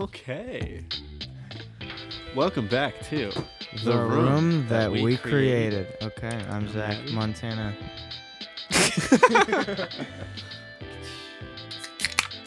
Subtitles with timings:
[0.00, 0.84] Okay.
[2.34, 3.30] Welcome back to
[3.84, 5.86] The, room, that, we, created.
[6.02, 6.98] Okay, I'm Zach.
[7.10, 7.76] Montana.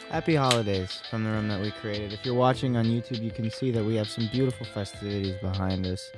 [0.09, 2.11] Happy holidays from the room that we created.
[2.11, 5.85] If you're watching on YouTube, you can see that we have some beautiful festivities behind
[5.85, 6.11] us.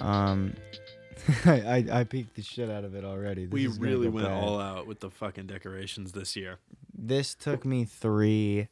[0.00, 0.54] Um,
[1.46, 3.46] I, I I peeked the shit out of it already.
[3.46, 4.42] This We is gonna really go went bad.
[4.42, 6.58] all out with the fucking decorations this year.
[6.96, 8.68] This took me three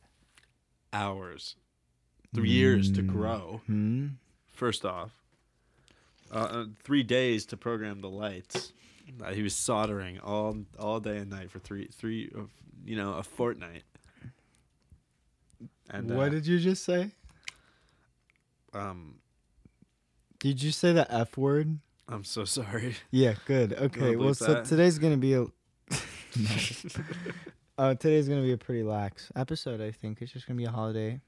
[0.93, 1.57] Hours.
[2.35, 3.07] Three years to Mm.
[3.09, 3.61] grow.
[3.67, 4.07] Hmm.
[4.53, 5.13] First off,
[6.31, 8.73] uh, uh, three days to program the lights.
[9.23, 12.43] Uh, he was soldering all all day and night for three three, uh,
[12.85, 13.85] you know, a fortnight.
[15.91, 17.13] And what uh, did you just say?
[18.75, 19.15] um,
[20.39, 21.79] Did you say the F word?
[22.09, 22.97] I'm so sorry.
[23.11, 23.73] Yeah, good.
[23.73, 24.65] Okay, well, so that?
[24.67, 25.47] today's gonna be a.
[27.79, 29.81] Uh, today's gonna be a pretty lax episode.
[29.81, 31.21] I think it's just gonna be a holiday.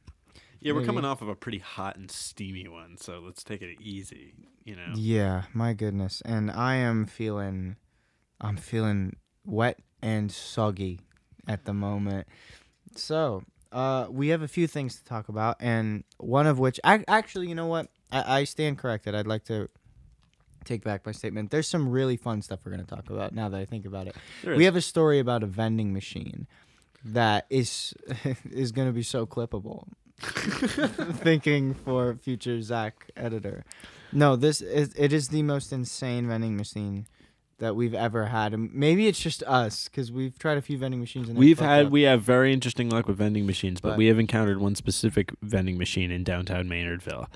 [0.60, 0.86] Yeah, we're Maybe.
[0.86, 4.34] coming off of a pretty hot and steamy one, so let's take it easy.
[4.64, 4.92] You know.
[4.94, 7.76] Yeah, my goodness, and I am feeling,
[8.40, 11.00] I'm feeling wet and soggy
[11.48, 12.28] at the moment.
[12.94, 17.04] So, uh, we have a few things to talk about, and one of which, I,
[17.08, 17.88] actually, you know what?
[18.12, 19.14] I, I stand corrected.
[19.14, 19.68] I'd like to
[20.64, 21.50] take back my statement.
[21.50, 24.16] There's some really fun stuff we're gonna talk about now that I think about it.
[24.42, 24.66] There we is.
[24.66, 26.46] have a story about a vending machine
[27.04, 27.94] that is
[28.50, 29.88] is going to be so clippable.
[31.22, 33.64] Thinking for future Zach editor.
[34.12, 37.06] No, this is it is the most insane vending machine
[37.58, 38.54] that we've ever had.
[38.54, 41.28] And maybe it's just us because we've tried a few vending machines.
[41.28, 41.92] And We've had up.
[41.92, 45.32] we have very interesting luck with vending machines, but, But- we have encountered one specific
[45.42, 47.26] vending machine in downtown Maynardville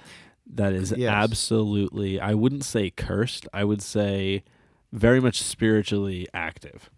[0.46, 1.10] that is Yes.
[1.10, 4.44] absolutely I wouldn't say cursed, I would say
[4.92, 6.90] very much spiritually active.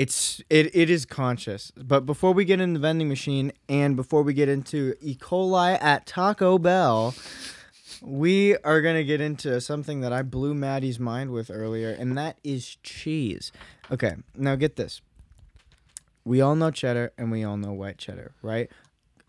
[0.00, 1.72] It's it it is conscious.
[1.76, 5.14] But before we get into the vending machine and before we get into E.
[5.14, 7.14] coli at Taco Bell,
[8.00, 12.38] we are gonna get into something that I blew Matti's mind with earlier, and that
[12.42, 13.52] is cheese.
[13.90, 15.02] Okay, now get this.
[16.24, 18.70] We all know cheddar and we all know white cheddar, right?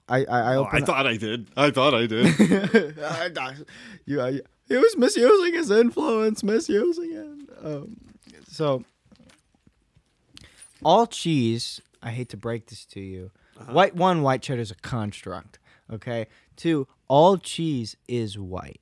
[0.07, 1.47] I I, I, open thought I did.
[1.57, 2.97] I thought I did.
[2.97, 3.55] I-
[4.05, 4.39] you, I,
[4.69, 7.65] he was misusing his influence, misusing it.
[7.65, 7.97] Um,
[8.47, 8.85] so,
[10.83, 11.81] all cheese.
[12.01, 13.31] I hate to break this to you.
[13.59, 13.73] Uh-huh.
[13.73, 15.59] White one, white cheddar is a construct.
[15.91, 16.27] Okay.
[16.55, 18.81] Two, all cheese is white.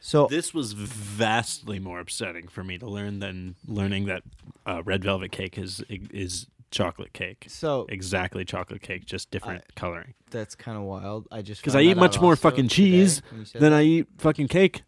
[0.00, 4.22] So this was vastly more upsetting for me to learn than learning that
[4.64, 7.46] uh, red velvet cake is is chocolate cake.
[7.48, 10.14] so Exactly chocolate cake, just different coloring.
[10.30, 11.26] that's kind of wild.
[11.30, 13.78] I just Because I eat much more fucking cheese when you said than that.
[13.78, 14.82] I eat fucking cake.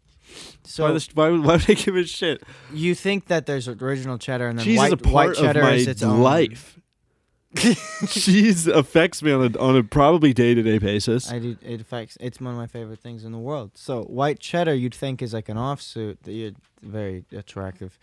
[0.63, 2.43] So why, the, why, would- why would I give a shit?
[2.73, 5.35] you think that there's original cheddar and then cheese white, is a part white of
[5.37, 6.79] cheddar my is its own life.
[8.07, 11.31] cheese affects me on a on a probably day to day basis.
[11.31, 11.55] I do.
[11.61, 12.17] It affects.
[12.19, 13.71] It's one of my favorite things in the world.
[13.75, 17.99] So white cheddar, you'd think is like an offsuit that you're very attractive,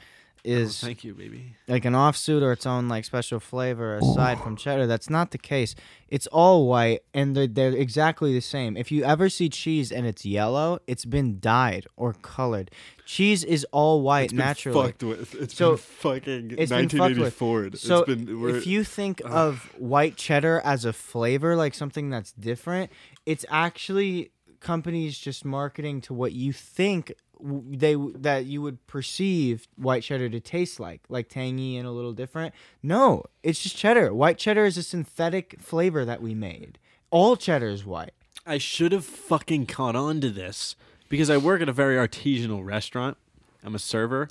[0.47, 1.55] Oh, is Oh, thank you, baby.
[1.69, 4.87] like an offsuit or its own like special flavor aside from cheddar.
[4.87, 5.75] That's not the case.
[6.09, 8.77] It's all white and they're, they're exactly the same.
[8.77, 12.71] If you ever see cheese and it's yellow, it's been dyed or colored.
[13.05, 14.87] Cheese is all white It's been naturally.
[14.89, 15.35] fucked with.
[15.35, 17.79] It's So, been fucking it's been fucked with.
[17.79, 18.49] So it's been.
[18.57, 19.31] If you think Ugh.
[19.33, 22.91] of white cheddar as a flavor, like something that's different,
[23.27, 24.31] it's actually
[24.61, 27.13] companies just marketing to what you think
[27.43, 32.13] they that you would perceive white cheddar to taste like, like tangy and a little
[32.13, 32.55] different.
[32.83, 34.15] No, it's just cheddar.
[34.15, 36.79] White cheddar is a synthetic flavor that we made.
[37.11, 38.13] All cheddar is white.
[38.47, 40.77] I should have fucking caught on to this
[41.09, 43.17] because I work at a very artisanal restaurant.
[43.63, 44.29] I'm a server,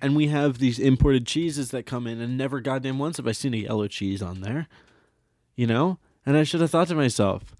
[0.00, 3.32] and we have these imported cheeses that come in, and never goddamn once have I
[3.32, 4.68] seen a yellow cheese on there.
[5.56, 7.56] You know, and I should have thought to myself,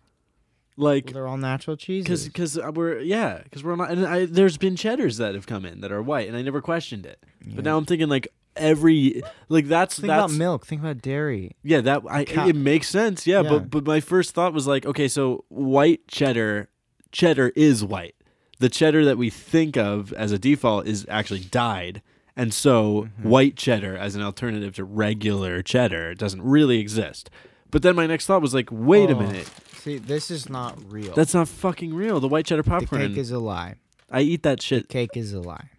[0.78, 1.84] like, Well, they're all natural because
[2.24, 2.24] cheeses.
[2.26, 5.80] because we're yeah because we're not and I, there's been cheddars that have come in
[5.82, 7.22] that are white and I never questioned it
[7.54, 10.66] but now I'm thinking like every like that's Think that's about milk.
[10.66, 11.56] Think about dairy.
[11.62, 13.50] yeah that I Cow- it makes sense yeah, Yeah.
[13.50, 16.68] but but my first thought was like okay so white cheddar
[17.12, 18.14] cheddar is white
[18.60, 22.02] the cheddar that we think of as a default is actually dyed
[22.36, 23.28] and so Mm-hmm.
[23.28, 27.30] white cheddar as an alternative to regular cheddar doesn't really exist
[27.70, 29.48] but then my next thought was like wait a Oh, minute
[29.78, 31.14] See, this is not real.
[31.14, 33.00] that's not fucking real the white cheddar popcorn.
[33.00, 33.76] the cake is a lie.
[34.10, 35.70] I eat that shit The Cake is a lie.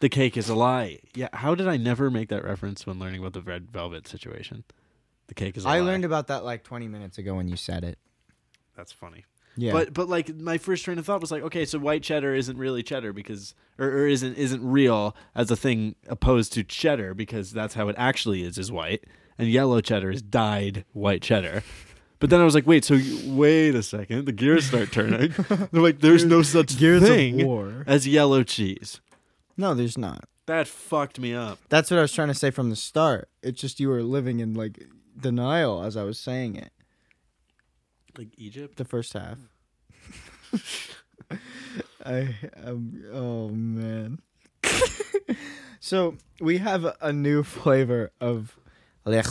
[0.00, 0.98] The cake is a lie.
[1.14, 4.64] Yeah, how did I never make that reference when learning about the red velvet situation?
[5.28, 5.76] The cake is a I lie.
[5.78, 7.98] I learned about that like 20 minutes ago when you said it.
[8.76, 9.24] That's funny.
[9.56, 9.72] Yeah.
[9.72, 12.56] But but like my first train of thought was like, okay, so white cheddar isn't
[12.56, 17.50] really cheddar because or, or isn't isn't real as a thing opposed to cheddar because
[17.52, 19.04] that's how it actually is is white.
[19.36, 21.64] And yellow cheddar is dyed white cheddar.
[22.20, 25.34] But then I was like, wait, so you, wait a second, the gears start turning.
[25.48, 27.84] They're like, there's no such Gears thing War.
[27.86, 29.00] as yellow cheese.
[29.56, 30.24] No, there's not.
[30.46, 31.58] That fucked me up.
[31.68, 33.28] That's what I was trying to say from the start.
[33.42, 34.82] It's just you were living in like
[35.20, 36.72] denial as I was saying it.
[38.16, 38.76] Like Egypt.
[38.76, 39.38] The first half.
[42.04, 42.34] I
[42.64, 44.20] um oh man.
[45.80, 48.56] so we have a, new flavor of
[49.04, 49.22] Le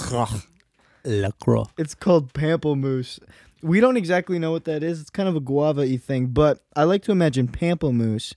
[1.08, 1.22] Croix.
[1.22, 1.66] La Croix.
[1.78, 3.20] It's called pamplemousse.
[3.62, 5.02] We don't exactly know what that is.
[5.02, 8.34] It's kind of a guava-y thing, but I like to imagine pamplemousse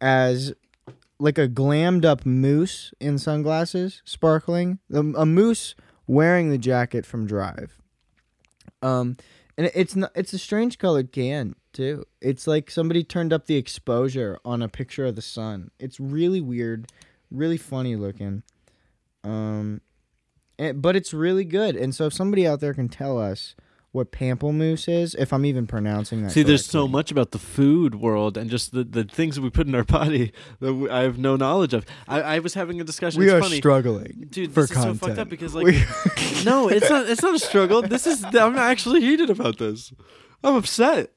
[0.00, 0.52] as
[1.18, 4.78] like a glammed up moose in sunglasses, sparkling.
[4.92, 5.74] A, a moose
[6.06, 7.78] wearing the jacket from Drive.
[8.82, 9.16] Um,
[9.56, 10.10] and it's not.
[10.16, 12.04] It's a strange colored can too.
[12.20, 15.70] It's like somebody turned up the exposure on a picture of the sun.
[15.78, 16.90] It's really weird,
[17.30, 18.42] really funny looking.
[19.22, 19.80] Um,
[20.62, 21.76] and, but it's really good.
[21.76, 23.54] And so if somebody out there can tell us
[23.92, 26.32] what pamplemousse is, if I'm even pronouncing that.
[26.32, 29.50] See, there's so much about the food world and just the, the things that we
[29.50, 31.84] put in our body that I have no knowledge of.
[32.08, 33.20] I, I was having a discussion.
[33.20, 33.56] We it's are funny.
[33.56, 35.00] struggling Dude, for this is so content.
[35.00, 35.66] fucked up because like
[36.44, 37.08] no, it's not.
[37.08, 37.82] It's not a struggle.
[37.82, 38.24] This is.
[38.24, 39.92] I'm actually heated about this.
[40.42, 41.10] I'm upset.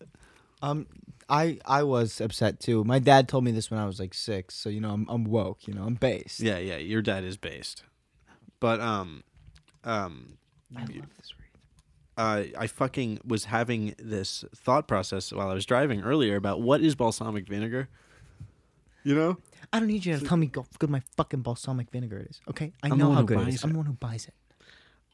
[0.61, 0.87] um,
[1.29, 2.83] I I was upset too.
[2.83, 5.23] My dad told me this when I was like six, so you know I'm I'm
[5.23, 5.65] woke.
[5.67, 6.41] You know I'm based.
[6.41, 6.77] Yeah, yeah.
[6.77, 7.83] Your dad is based,
[8.59, 9.23] but um,
[9.85, 10.37] um,
[10.75, 11.49] I love this read.
[12.17, 16.81] uh, I fucking was having this thought process while I was driving earlier about what
[16.81, 17.87] is balsamic vinegar.
[19.03, 19.37] You know,
[19.71, 22.41] I don't need you to tell me how good my fucking balsamic vinegar is.
[22.49, 23.63] Okay, I I'm the know one how who good it buys is.
[23.63, 24.33] I'm the one who buys it.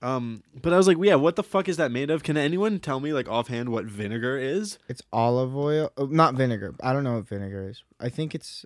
[0.02, 2.24] um, but I was like, yeah, what the fuck is that made of?
[2.24, 4.80] Can anyone tell me like offhand what vinegar is?
[4.88, 6.74] It's olive oil, oh, not vinegar.
[6.82, 7.84] I don't know what vinegar is.
[8.00, 8.66] I think it's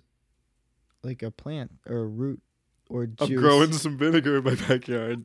[1.02, 2.40] like a plant or a root
[2.88, 3.28] or juice.
[3.28, 5.24] I'm growing some vinegar in my backyard.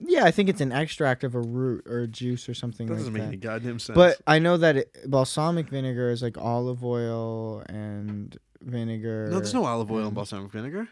[0.00, 2.94] Yeah, I think it's an extract of a root or a juice or something That
[2.94, 3.28] like doesn't make that.
[3.28, 3.94] any goddamn sense.
[3.94, 9.28] But I know that it, balsamic vinegar is like olive oil and vinegar.
[9.30, 10.88] no, there's no olive oil in balsamic vinegar.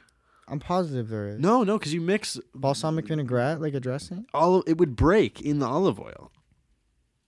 [0.46, 1.38] I'm positive there is.
[1.38, 4.24] No, no, because you mix Balsamic vinaigrette, like a dressing?
[4.32, 4.64] olive.
[4.66, 6.30] It would break in the olive oil.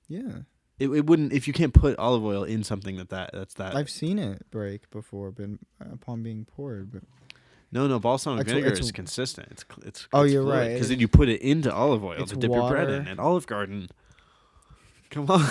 [0.09, 0.41] Yeah.
[0.79, 3.75] It, it wouldn't if you can't put olive oil in something that that that's that.
[3.77, 5.51] I've seen it break before, but
[5.81, 6.91] uh, upon being poured.
[6.91, 7.03] But
[7.73, 9.49] no, no, balsamic It's- vinegar it's- is consistent.
[9.53, 10.09] It's it's.
[10.13, 10.73] Oh, you're right.
[10.73, 13.11] Because then you put it into olive oil It's to dip your bread in water.
[13.11, 13.89] at Olive Garden.
[15.11, 15.49] Come on.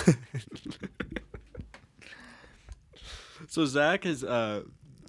[3.48, 4.62] so Zach has uh,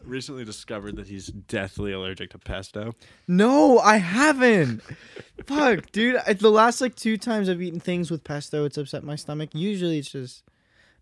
[0.04, 2.94] recently discovered that he's deathly allergic to pesto.
[3.28, 4.82] no, I haven't.
[5.46, 6.18] Fuck, dude.
[6.28, 9.50] I, the last like two times I've eaten things with pesto, it's upset my stomach.
[9.54, 10.44] Usually it's just,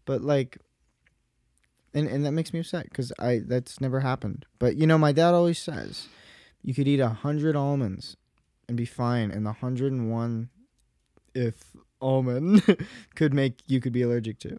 [0.05, 0.57] but like,
[1.93, 4.45] and and that makes me upset because I that's never happened.
[4.59, 6.07] But you know, my dad always says
[6.61, 8.17] you could eat a hundred almonds
[8.67, 10.49] and be fine, and the hundred and one,
[11.33, 11.55] if
[12.01, 12.63] almond
[13.15, 14.57] could make you could be allergic to.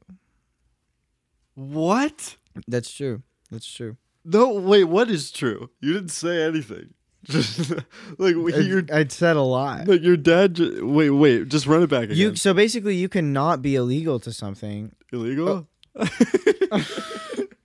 [1.55, 2.37] What?
[2.67, 3.23] That's true.
[3.51, 3.97] That's true.
[4.25, 4.85] No, wait.
[4.85, 5.71] What is true?
[5.81, 6.95] You didn't say anything.
[7.25, 7.71] Just
[8.19, 9.87] like your I'd said a lot.
[9.87, 10.55] like your dad.
[10.55, 11.49] Ju- wait, wait.
[11.49, 12.17] Just run it back again.
[12.17, 14.93] You so basically you cannot be illegal to something.
[15.13, 15.69] illegal?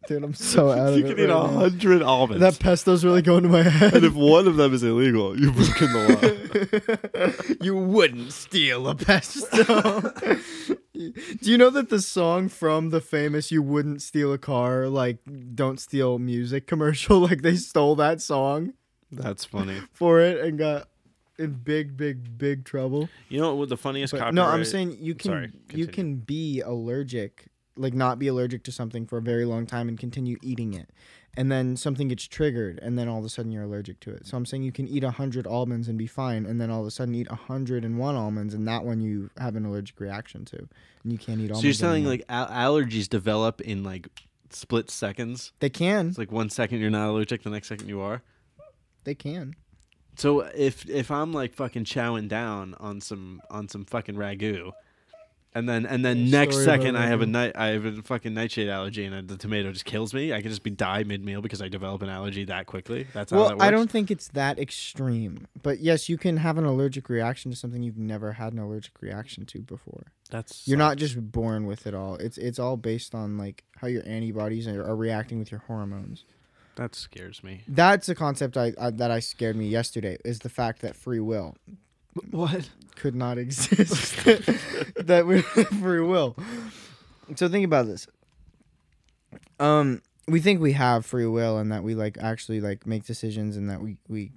[0.07, 1.09] Dude, I'm so out of you it.
[1.09, 1.47] can eat a now.
[1.47, 2.39] hundred almonds.
[2.39, 3.95] That pesto's really going to my head.
[3.95, 7.55] and if one of them is illegal, you've broken the law.
[7.65, 9.63] you wouldn't steal a pesto.
[10.93, 15.17] Do you know that the song from the famous "You Wouldn't Steal a Car" like
[15.55, 18.73] "Don't Steal Music" commercial, like they stole that song
[19.11, 19.79] That's funny.
[19.91, 20.87] for it and got
[21.39, 23.09] in big, big, big trouble.
[23.27, 24.35] You know what the funniest But- copyright?
[24.35, 28.71] no, I'm saying you can Sorry, you can be allergic, like not be allergic to
[28.71, 30.89] something for a very long time and continue eating it,
[31.35, 34.25] and then something gets triggered, and then all of a sudden you're allergic to it.
[34.27, 36.87] So I'm saying you can eat hundred almonds and be fine, and then all of
[36.87, 40.45] a sudden eat hundred and one almonds, and that one you have an allergic reaction
[40.45, 40.57] to,
[41.03, 41.61] and you can't eat almonds.
[41.61, 44.07] So you're saying like al- allergies develop in like
[44.51, 45.51] split seconds?
[45.59, 48.21] they can, It's like one second you're not allergic, the next second you are.
[49.03, 49.55] they can.
[50.17, 54.71] So if if I'm like fucking chowing down on some on some fucking ragu,
[55.55, 58.33] and then and then Yeah, next second I have a night I have a fucking
[58.33, 60.33] nightshade allergy and the tomato just kills me.
[60.33, 63.07] I can just be die mid meal because I develop an allergy that quickly.
[63.13, 63.63] That's how that works.
[63.63, 67.57] I don't think it's that extreme, but yes, you can have an allergic reaction to
[67.57, 70.11] something you've never had an allergic reaction to before.
[70.29, 72.15] That's You're not just born with it all.
[72.15, 76.25] It's it's all based on like how your antibodies are, are reacting with your hormones.
[76.75, 77.61] That scares me.
[77.69, 81.21] That's a concept I, I that I scared me yesterday is the fact that free
[81.21, 81.55] will
[82.31, 82.69] What?
[82.95, 84.23] could not exist.
[84.95, 86.35] that we have free will.
[87.35, 88.07] So think about this.
[89.59, 93.57] Um, we think we have free will and that we like actually like make decisions
[93.57, 94.31] and that we we,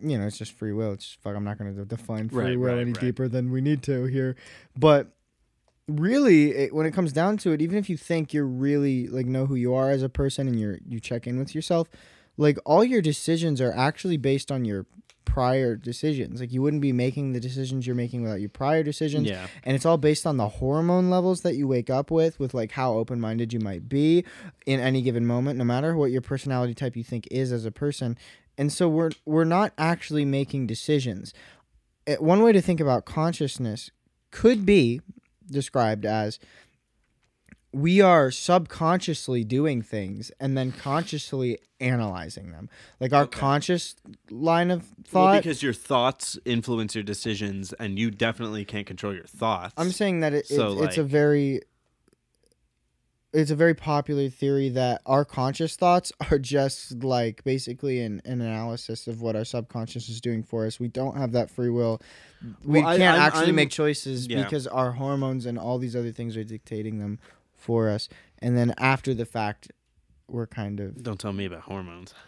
[0.00, 0.92] you know, it's just free will.
[0.92, 1.36] It's just, fuck.
[1.36, 3.00] I'm not gonna define free Right, will right, any right.
[3.00, 4.36] deeper than we need to here,
[4.76, 5.08] but
[5.88, 9.26] really it, when it comes down to it even if you think you're really like
[9.26, 11.88] know who you are as a person and you're you check in with yourself
[12.36, 14.86] like all your decisions are actually based on your
[15.24, 16.40] prior decisions.
[16.40, 19.28] Like you wouldn't be making the decisions you're making without your prior decisions.
[19.28, 19.46] Yeah.
[19.64, 22.72] and it's all based on the hormone levels that you wake up with with like
[22.72, 24.24] how open-minded you might be
[24.66, 27.70] in any given moment no matter what your personality type you think is as a
[27.70, 28.18] person.
[28.58, 31.32] And so we're we're not actually making decisions.
[32.06, 33.90] Uh, one way to think about consciousness
[34.30, 35.00] could be
[35.50, 36.38] described as
[37.72, 42.68] we are subconsciously doing things and then consciously analyzing them
[43.00, 43.40] like our Okay.
[43.40, 43.96] conscious
[44.30, 49.14] line of Well, thought because your thoughts influence your decisions, and you definitely can't control
[49.14, 49.72] your thoughts.
[49.78, 51.62] I'm saying that it, So, it's, it's a very
[53.32, 58.42] it's a very popular theory that our conscious thoughts are just like basically an, an
[58.42, 60.78] analysis of what our subconscious is doing for us.
[60.78, 62.02] We don't have that free will.
[62.62, 64.42] We Well, can't I'm- actually I'm- make choices yeah.
[64.44, 67.18] because our hormones and all these other things are dictating them
[67.62, 68.08] for us.
[68.38, 69.70] And then after the fact,
[70.28, 72.14] we're kind of Don't tell me about hormones.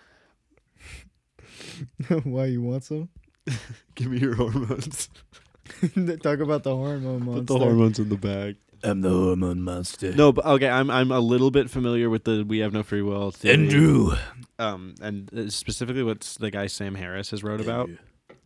[2.24, 3.08] why you want some?
[3.94, 5.08] Give me your hormones.
[6.22, 7.44] Talk about the hormone monster.
[7.44, 8.56] Put the hormones in the bag.
[8.82, 10.12] I'm the hormone monster.
[10.12, 13.02] No, but okay, I'm I'm a little bit familiar with the we have no free
[13.02, 13.54] will theory.
[13.54, 14.12] Andrew.
[14.58, 17.88] Um, and uh, specifically what the guy Sam Harris has wrote about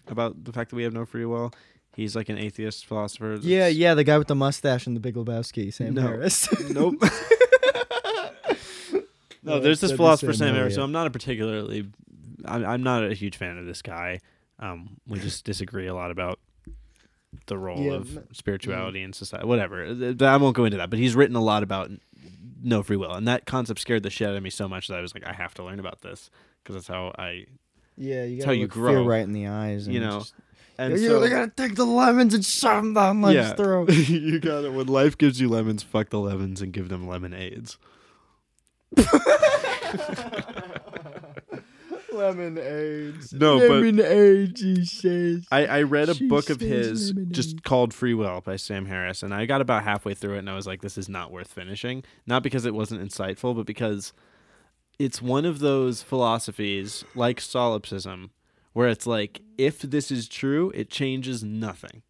[0.06, 1.52] about the fact that we have no free will.
[1.96, 3.30] He's like an atheist philosopher.
[3.30, 6.02] that's- Yeah, yeah, the guy with the mustache and the Big Lebowski, Sam No.
[6.02, 6.48] Harris.
[6.70, 6.94] Nope.
[9.42, 10.74] no, there's this philosopher Sam Harris.
[10.74, 11.88] So I'm not a particularly,
[12.44, 14.20] I'm, I'm not a huge fan of this guy.
[14.58, 16.38] Um, we just disagree a lot about
[17.46, 19.46] the role Yeah, of spirituality in society.
[19.46, 19.84] Whatever.
[19.84, 20.90] Uh, I won't go into that.
[20.90, 21.90] But he's written a lot about
[22.62, 24.96] no free will, and that concept scared the shit out of me so much that
[24.96, 26.30] I was like, I have to learn about this
[26.62, 27.46] because that's how I.
[27.96, 29.04] Yeah, you gotta how you grow.
[29.04, 29.86] right in the eyes.
[29.86, 30.34] And You know, just-
[30.78, 33.92] And you so, really gotta take the lemons and shove them down life's yeah, throat.
[33.92, 34.72] you got it.
[34.72, 37.78] When life gives you lemons, fuck the lemons and give them lemonades.
[42.18, 43.32] Lemon AIDS.
[43.32, 44.60] No, but- lemon AIDS.
[44.60, 45.46] He says.
[45.50, 47.32] I, I read a She book of his lemonade.
[47.32, 50.50] just called Free Will by Sam Harris, and I got about halfway through it, and
[50.50, 54.12] I was like, "This is not worth finishing." Not because it wasn't insightful, but because
[54.98, 58.30] it's one of those philosophies like solipsism,
[58.72, 62.02] where it's like, if this is true, it changes nothing.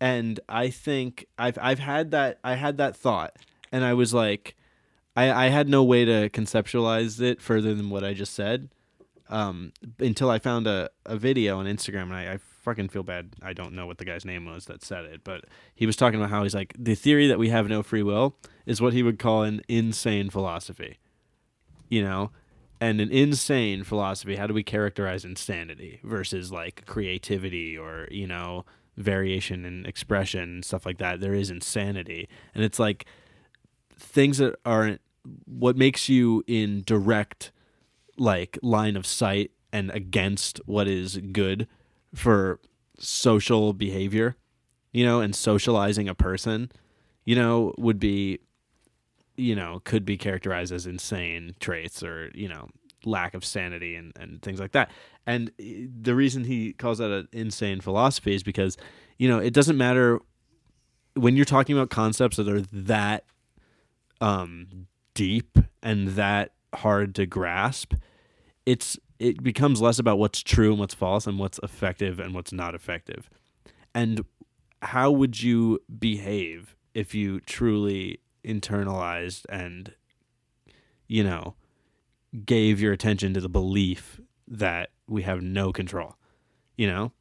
[0.00, 3.34] And I think I've I've had that I had that thought,
[3.72, 4.54] and I was like,
[5.16, 8.68] I I had no way to conceptualize it further than what I just said
[9.30, 13.30] um, until I found a, a video on Instagram, and I, I fucking feel bad.
[13.42, 15.44] I don't know what the guy's name was that said it, but
[15.74, 18.36] he was talking about how he's like the theory that we have no free will
[18.66, 20.98] is what he would call an insane philosophy,
[21.88, 22.30] you know,
[22.80, 24.36] and an insane philosophy.
[24.36, 28.64] How do we characterize insanity versus like creativity or you know
[28.96, 31.20] variation in expression and stuff like that?
[31.20, 33.06] There is insanity, and it's like
[33.98, 35.00] things that aren't
[35.44, 37.52] what makes you in direct
[38.16, 41.68] like line of sight and against what is good
[42.14, 42.58] for
[42.98, 44.36] social behavior,
[44.92, 46.70] you know, and socializing a person,
[47.24, 48.40] you know, would be,
[49.38, 52.68] you know, could be characterized as insane traits or, you know,
[53.04, 54.90] lack of sanity and, and things like that.
[55.26, 58.76] And eh, the reason he calls that an insane philosophy is because,
[59.16, 60.20] you know, it doesn't matter
[61.14, 63.24] when you're talking about concepts that are that
[64.20, 67.94] um, deep and that hard to grasp,
[68.66, 72.52] it's it becomes less about what's true and what's false and what's effective and what's
[72.52, 73.28] not effective.
[73.94, 74.24] And
[74.82, 79.94] how would you behave if you truly internalized and
[81.06, 81.54] you know
[82.44, 86.16] gave your attention to the belief that we have no control?
[86.76, 87.12] You know?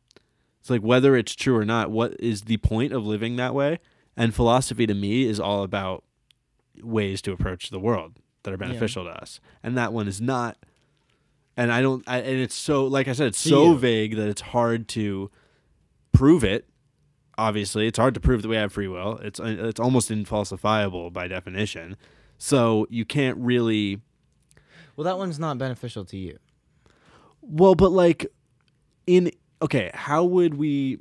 [0.59, 3.79] It's like whether it's true or not, what is the point of living that way?
[4.17, 6.03] And philosophy to me is all about
[6.83, 9.39] ways to approach the world that are beneficial to us.
[9.63, 10.57] And that one is not
[11.57, 14.41] and I don't I, and it's so like I said it's so vague that it's
[14.41, 15.31] hard to
[16.13, 16.69] prove it.
[17.37, 19.17] Obviously, it's hard to prove that we have free will.
[19.17, 21.95] It's it's almost infalsifiable by definition.
[22.39, 24.01] So you can't really
[24.95, 26.37] Well, that one's not beneficial to you.
[27.41, 28.25] well, but like
[29.05, 30.99] in okay, how would we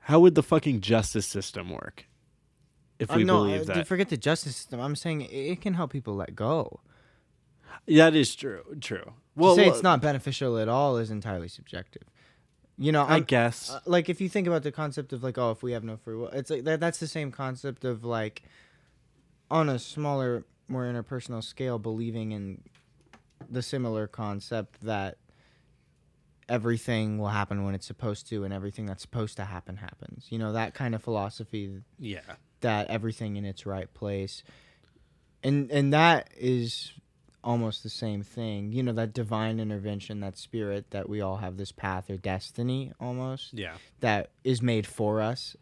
[0.00, 2.06] how would the fucking justice system work?
[2.98, 3.86] If we Uh, no, believe uh, that.
[3.86, 4.80] forget the justice system.
[4.80, 6.80] I'm saying it, can help people let go.
[7.86, 8.62] that is true.
[8.80, 9.14] True.
[9.36, 12.02] Well, Well, to say well, it's not beneficial at all is entirely subjective.
[12.82, 13.70] You know, I I'm- guess.
[13.70, 15.98] uh, like if you think about the concept of like, oh, if we have no
[15.98, 16.80] free will, it's like that.
[16.80, 18.42] That's the same concept of like,
[19.50, 22.62] on a smaller, more interpersonal scale, believing in
[23.50, 25.18] the similar concept that
[26.48, 30.26] everything will happen when it's supposed to, and everything that's supposed to happen happens.
[30.30, 32.20] You know that kind of philosophy Yeah.
[32.60, 34.42] that everything in its right place,
[35.42, 36.92] and and that is
[37.42, 38.72] almost the same thing.
[38.72, 42.92] You know that divine intervention, that spirit that we all have this path or destiny
[43.00, 43.74] almost Yeah.
[44.00, 45.56] that is made for us.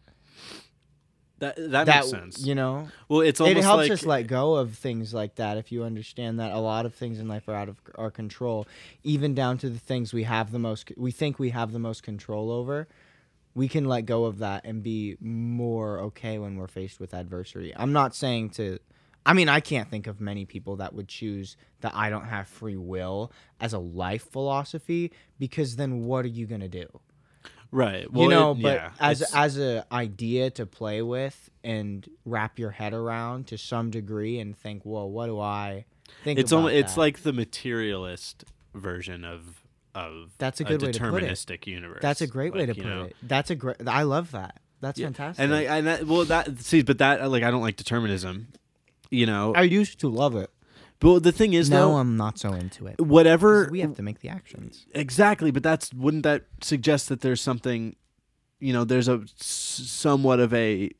[1.39, 2.45] That that, that makes sense.
[2.45, 5.57] you know well, it's almost it helps like us let go of things like that
[5.57, 8.67] if you understand that a lot of things in life are out of our control
[9.03, 12.03] even down to the things we have the most we think we have the most
[12.03, 12.89] control over
[13.55, 17.73] we can let go of that and be more okay when we're faced with adversity
[17.77, 18.77] i'm not saying to
[19.25, 22.47] i mean i can't think of many people that would choose that i don't have
[22.47, 26.87] free will as a life philosophy because then what are you going to do
[27.71, 28.11] right.
[28.11, 32.07] Well, you know it- but yeah, as it's- as a idea to play with and
[32.25, 35.85] wrap your head around to some degree and think well what do i
[36.23, 39.63] think it's about almost it's like the materialist version of
[39.95, 41.29] of That's a good way to put it.
[41.31, 41.99] deterministic universe.
[42.01, 43.03] that's a great way to put know?
[43.03, 45.07] it that's a great i love that that's Yeah.
[45.07, 48.47] fantastic And I and that, well that see, but that like I don't like determinism.
[49.11, 50.49] You know, i used to love it.
[50.99, 52.99] But the thing is now though, i'm not so into it.
[52.99, 54.85] Whatever we have to make the actions.
[54.93, 57.95] Exactly, but that's wouldn't that suggest that there's something,
[58.59, 60.91] you know, there's a somewhat of a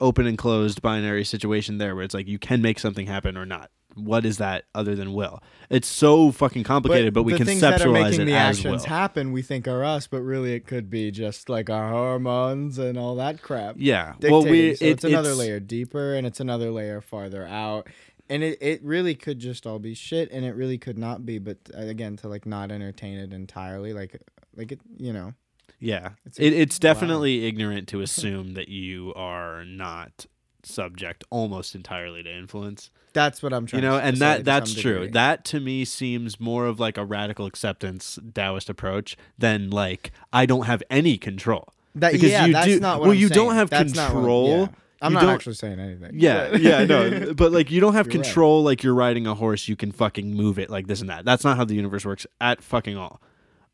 [0.00, 3.46] open and closed binary situation there where it's like you can make something happen or
[3.46, 3.70] not.
[3.94, 5.42] What is that other than will?
[5.70, 8.58] It's so fucking complicated, but, we the things that are conceptualize making it the as
[8.58, 8.88] actions will.
[8.88, 12.98] happen we think are us but really it could be just like our hormones and
[12.98, 14.32] all that crap yeah, dictating.
[14.32, 17.88] well, we so it- it's another layer deeper and it's another layer farther out.
[18.30, 21.38] And it, it really could just all be shit and it really could not be,
[21.38, 24.18] but uh, again to like not entertain it entirely, like
[24.56, 25.34] like it you know.
[25.78, 26.80] Yeah, It's it, it's wow.
[26.94, 30.24] definitely ignorant to assume that you are not
[30.62, 32.90] subject almost entirely to influence.
[33.14, 33.80] That's what I'm trying.
[33.82, 34.92] to You know, and that that's true.
[34.94, 35.08] degree.
[35.12, 40.44] That to me seems more of like a radical acceptance Taoist approach than like I
[40.44, 41.72] don't have any control.
[41.94, 44.10] That, because yeah, you that's do- not what well, I'm you don't have That's what-
[44.10, 44.48] control.
[44.58, 44.66] yeah.
[45.00, 46.10] I'm You not don't- actually saying anything.
[46.14, 48.24] Yeah, yeah, no, but like you don't have You're right.
[48.24, 49.68] control like you're riding a horse.
[49.68, 51.24] You can fucking move it like this and that.
[51.24, 53.20] That's not how the universe works at fucking all.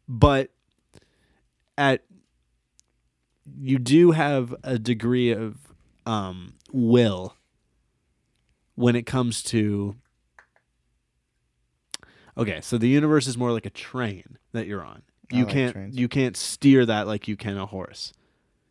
[0.09, 0.51] But
[1.79, 2.03] at
[3.59, 5.57] you do have a degree of
[6.05, 7.35] um, will
[8.81, 9.95] when it comes to.
[12.37, 15.03] Okay, so the universe is more like a train that you're on.
[15.31, 15.97] You like can't trains.
[15.97, 18.13] you can't steer that like you can a horse.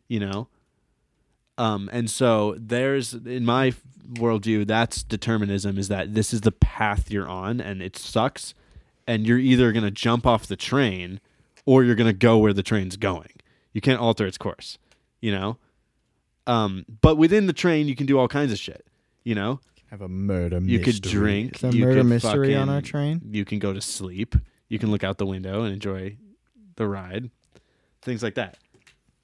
[0.08, 0.48] You know.
[1.56, 3.74] Um, and so there's in my
[4.14, 5.78] worldview, that's determinism.
[5.78, 8.54] Is that this is the path you're on, and it sucks,
[9.06, 11.20] and you're either gonna jump off the train,
[11.64, 13.30] or you're gonna go where the train's going.
[13.72, 14.78] You can't alter its course,
[15.20, 15.58] you know.
[16.46, 18.84] Um, but within the train, you can do all kinds of shit.
[19.22, 20.72] You know, Have a murder mystery.
[20.72, 20.92] you mystery.
[20.92, 21.54] could drink.
[21.56, 23.20] Is there you murder could mystery on our fucking- train?
[23.30, 24.36] You can go to sleep.
[24.68, 26.16] You can look out the window and enjoy
[26.76, 27.30] the ride.
[28.02, 28.56] Things like that.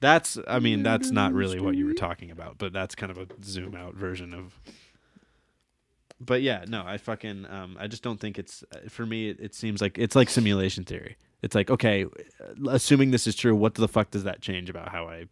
[0.00, 3.16] That's, I mean, that's not really what you were talking about, but that's kind of
[3.18, 4.59] a zoom out version of.
[6.20, 9.38] But yeah, no, I fucking, um, I just don't think it's, uh, for me, it,
[9.40, 11.16] it seems like it's like simulation theory.
[11.42, 14.90] It's like, okay, uh, assuming this is true, what the fuck does that change about
[14.90, 15.26] how I,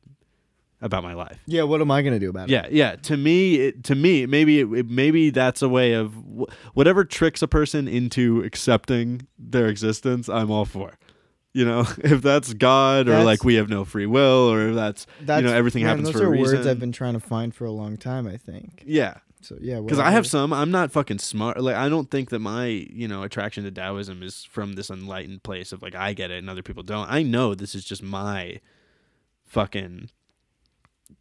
[0.84, 1.38] about my life?
[1.46, 2.52] Yeah, what am I gonna do about it?
[2.52, 2.96] Yeah, yeah.
[2.96, 7.04] To me, it, to me, maybe it, it- maybe that's a way of wh- whatever
[7.04, 10.28] tricks a person into accepting their existence.
[10.28, 10.98] I'm all for.
[11.52, 14.74] You know, if that's God or That's- like we have no free will, or if
[14.74, 16.56] that's, That's, you know everything man, happens those for a are reason.
[16.58, 18.26] words I've been trying to find for a long time.
[18.26, 18.82] I think.
[18.84, 20.52] yeah, So yeah, because I have some.
[20.52, 21.60] I'm not fucking smart.
[21.60, 25.44] Like I don't think that my you know attraction to Taoism is from this enlightened
[25.44, 27.08] place of like I get it and other people don't.
[27.08, 28.58] I know this is just my
[29.46, 30.10] fucking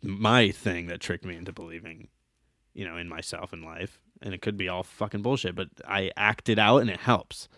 [0.04, 2.10] my thing that tricked me into believing,
[2.74, 4.00] you know, in myself and life.
[4.22, 7.50] And it could be all fucking bullshit, but I act it out and it helps.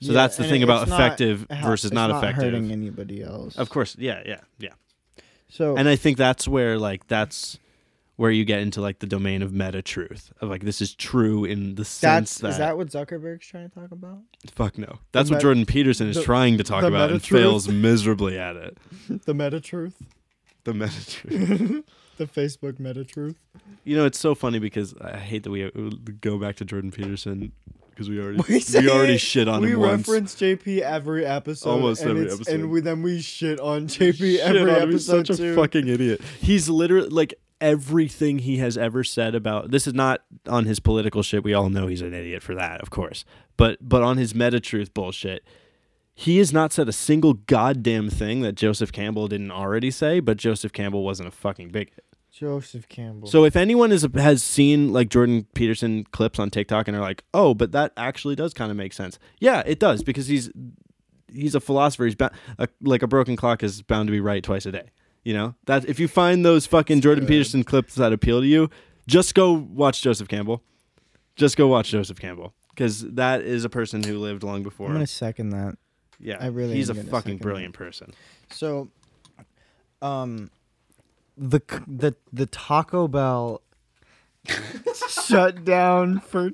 [0.00, 2.52] So Yeah, that's the thing about it's not- effective versus not, not effective.
[2.52, 3.56] hurting anybody else.
[3.56, 4.70] Of course, yeah, yeah, yeah.
[5.48, 7.58] So And I think that's where like that's
[8.16, 11.44] where you get into like the domain of meta truth of like this is true
[11.44, 14.18] in the sense that's that what Zuckerberg's trying to talk about?
[14.52, 14.98] fuck no.
[15.12, 17.40] That's what met- Jordan Peterson is the- trying to talk about and meta-truth.
[17.42, 18.78] fails miserably at it.
[19.26, 20.00] the meta truth,
[20.64, 21.84] The meta truth.
[22.16, 23.36] the Facebook meta truth.
[23.84, 25.70] You know, it's so funny because I hate that we uh,
[26.20, 27.52] go back to Jordan Peterson
[27.90, 30.08] because we already We we already it- shit on we him once.
[30.08, 32.48] reference JP every episode, Almost every episode.
[32.54, 35.86] and we, then we shit on JP Shit every on episode He's such a fucking
[35.88, 36.20] idiot.
[36.40, 41.22] He's literally like everything he has ever said about this is not on his political
[41.22, 41.42] shit.
[41.44, 43.24] We all know he's an idiot for that, of course.
[43.56, 45.44] But but on his meta truth bullshit,
[46.14, 50.20] he has not said a single goddamn thing that Joseph Campbell didn't already say.
[50.20, 52.04] But Joseph Campbell wasn't a fucking bigot.
[52.30, 53.28] Joseph Campbell.
[53.28, 57.22] So if anyone is has seen like Jordan Peterson clips on TikTok and are like,
[57.32, 60.50] "Oh, but that actually does kind of make sense." Yeah, it does because he's
[61.32, 62.04] he's a philosopher.
[62.04, 64.90] He's bound, a, like a broken clock is bound to be right twice a day.
[65.22, 67.28] You know that if you find those fucking Jordan good.
[67.28, 68.68] Peterson clips that appeal to you,
[69.06, 70.62] just go watch Joseph Campbell.
[71.36, 74.88] Just go watch Joseph Campbell because that is a person who lived long before.
[74.88, 75.76] I'm gonna second that.
[76.24, 78.14] Yeah, I really he's a am gonna fucking second brilliant person.
[78.50, 78.88] So,
[80.00, 80.50] um,
[81.36, 83.60] the the the Taco Bell
[85.08, 86.52] shut down for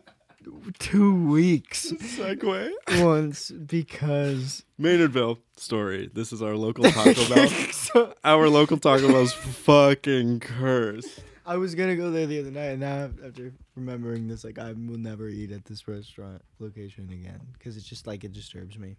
[0.79, 2.73] two weeks Segue.
[3.01, 6.11] once because Maynardville story.
[6.13, 7.49] This is our local Taco Bell.
[7.73, 11.23] so Our local Taco Bell's fucking cursed.
[11.47, 14.73] I was gonna go there the other night, and now after remembering this, like I
[14.73, 18.97] will never eat at this restaurant location again because it's just like it disturbs me.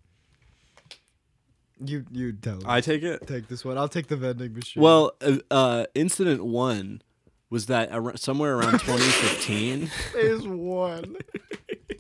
[1.84, 3.26] You you don't I take it.
[3.28, 3.78] take this one.
[3.78, 4.84] I'll take the vending machine.
[4.84, 7.02] Well, uh, uh, incident one
[7.50, 11.16] was that ar- somewhere around 2015, phase one.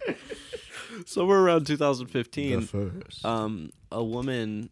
[1.05, 3.25] somewhere around 2015, first.
[3.25, 4.69] um, a woman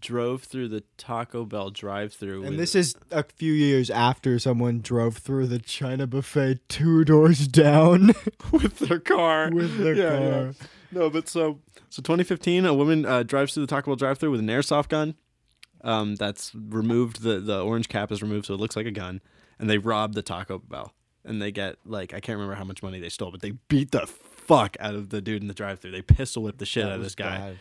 [0.00, 2.44] drove through the Taco Bell drive-through.
[2.44, 7.46] And this is a few years after someone drove through the China buffet two doors
[7.48, 8.12] down
[8.52, 9.50] with their car.
[9.52, 10.30] with their Yeah, yeah.
[10.30, 10.54] car.
[10.92, 14.40] No, but so so 2015, a woman uh, drives through the Taco Bell drive-through with
[14.40, 15.14] an airsoft gun.
[15.82, 17.22] Um, that's removed.
[17.22, 19.20] The the orange cap is removed, so it looks like a gun.
[19.58, 20.92] And they rob the Taco Bell,
[21.24, 23.92] and they get like I can't remember how much money they stole, but they beat
[23.92, 25.92] the fuck out of the dude in the drive-through.
[25.92, 27.56] They pistol whip the shit That out of this guy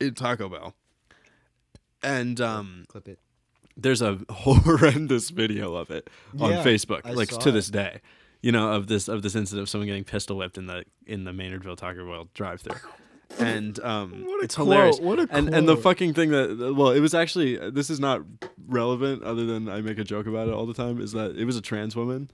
[0.00, 0.74] in Taco Bell.
[2.04, 3.18] And um, Clip it.
[3.76, 7.52] there's a horrendous video of it on Yeah, Facebook, I like to it.
[7.52, 8.00] this day.
[8.42, 11.24] You know of this of this incident of someone getting pistol whipped in the in
[11.24, 12.76] the Maynardville Taco Bell drive-through,
[13.38, 15.00] and um, What a it's hilarious.
[15.00, 18.20] what a and and the fucking thing that well, it was actually this is not
[18.66, 21.00] relevant other than I make a joke about it all the time.
[21.00, 22.30] Is that it was a trans woman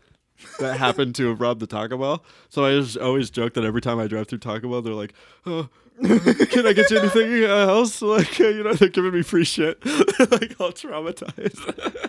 [0.59, 2.25] that happened to have robbed the Taco Bell.
[2.49, 5.15] So I just always joke that every time I drive through Taco Bell, they're like,
[5.47, 5.69] "Oh,
[6.03, 9.85] can I get you anything else?" Like, you know, they're giving me free shit.
[9.87, 12.07] like all traumatized.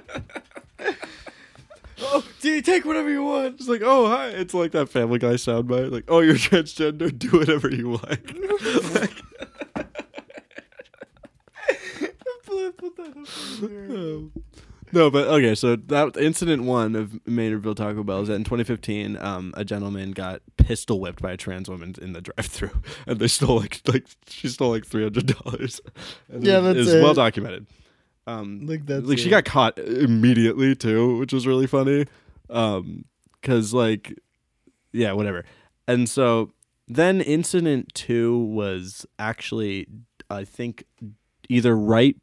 [2.04, 3.60] Oh, do you take whatever you want?
[3.60, 4.30] It's like, oh hi.
[4.30, 5.91] It's like that Family Guy soundbite.
[5.91, 7.15] Like, oh, you're transgender.
[7.15, 8.26] Do whatever you like.
[12.82, 13.28] Put that up
[13.62, 13.96] there.
[13.96, 14.32] Um,
[14.91, 15.56] no, but okay.
[15.56, 20.12] So that incident one of Maynardville Taco Bell is that in 2015, um, a gentleman
[20.12, 24.06] got pistol whipped by a trans woman in the drive-through, and they stole like like
[24.27, 25.82] she stole like three hundred dollars.
[26.39, 27.04] Yeah, that's is it.
[27.04, 27.67] well documented.
[28.27, 32.06] Um, Like that's like she got caught immediately too, which was really funny.
[32.49, 33.06] Um,
[33.41, 34.17] cause like,
[34.93, 35.43] yeah, whatever.
[35.88, 36.51] And so
[36.88, 39.88] then incident two was actually,
[40.30, 40.86] I think,
[41.49, 42.15] either right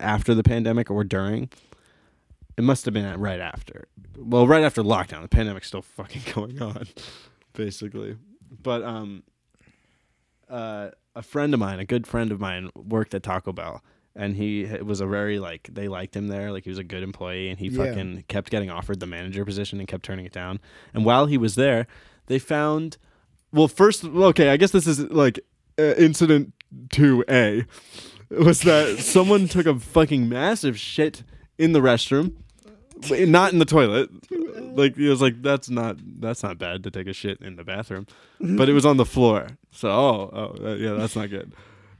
[0.00, 1.50] after the pandemic or during.
[2.56, 3.86] It must have been right after.
[4.16, 5.22] Well, right after lockdown.
[5.22, 6.86] The pandemic's still fucking going on,
[7.52, 8.16] basically.
[8.62, 9.24] But um,
[10.48, 13.82] uh, a friend of mine, a good friend of mine, worked at Taco Bell,
[14.14, 16.84] and he it was a very like they liked him there, like he was a
[16.84, 17.86] good employee, and he Yeah.
[17.86, 20.60] fucking kept getting offered the manager position and kept turning it down.
[20.92, 21.86] And while he was there,
[22.26, 22.98] they found,
[23.52, 25.40] well, first, okay, I guess this is like
[25.78, 26.52] uh, incident
[26.90, 27.64] two A,
[28.38, 31.22] was that someone took a fucking massive shit
[31.58, 32.34] in the restroom.
[33.08, 34.08] But Not in the toilet.
[34.76, 37.64] Like it was like that's not that's not bad to take a shit in the
[37.64, 38.06] bathroom,
[38.40, 39.48] but it was on the floor.
[39.72, 41.52] So oh oh uh, yeah that's not good.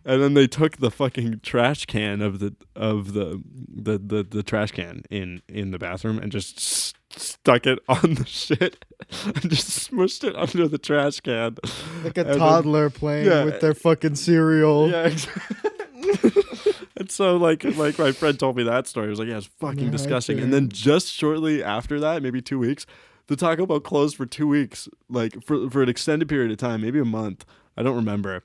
[0.06, 4.42] And then they took the fucking trash can of the of the the the, the
[4.42, 8.84] trash can in in the bathroom and just s- stuck it on the shit
[9.24, 11.56] and just smushed it under the trash can.
[12.02, 13.44] like a And then- toddler playing Yeah.
[13.44, 14.90] with their fucking cereal.
[14.90, 15.06] Yeah.
[15.06, 15.70] Exactly.
[16.96, 19.06] and so like like my friend told me that story.
[19.06, 20.38] It was like, yeah, it's fucking disgusting.
[20.40, 22.86] And then just shortly after that, maybe two weeks,
[23.26, 26.80] the Taco Bell closed for two weeks, like for for an extended period of time,
[26.82, 27.44] maybe a month.
[27.76, 28.44] I don't remember.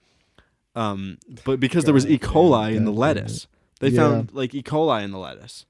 [0.75, 2.17] Um, but because there was E.
[2.17, 3.47] Coli in the lettuce,
[3.79, 4.01] they Yeah.
[4.09, 4.63] found like E.
[4.63, 5.65] coli in the lettuce.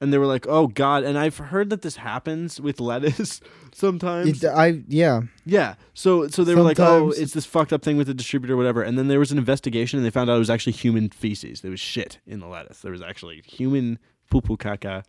[0.00, 3.40] And they were like, "Oh God!" And I've heard that this happens with lettuce
[3.74, 4.44] sometimes.
[4.44, 5.22] It- I yeah.
[5.44, 5.74] Yeah.
[5.94, 8.56] So so they were like, oh, it's this fucked up thing with the distributor, or
[8.56, 8.82] whatever.
[8.82, 11.62] And then there was an investigation, and they found out it was actually human feces.
[11.62, 12.80] There was shit in the lettuce.
[12.80, 13.98] There was actually human
[14.30, 15.02] poo poo caca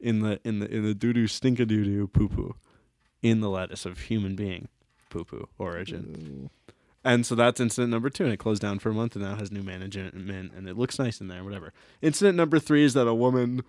[0.00, 2.56] in the in the in the doo doo stinka doo doo poo poo
[3.22, 4.66] in the lettuce of human being
[5.10, 6.50] poo poo origin.
[7.04, 9.36] And so that's incident number two, and it closed down for a month, and now
[9.36, 11.72] has new management, and it looks nice in there, whatever.
[12.02, 13.62] Incident number three is that a woman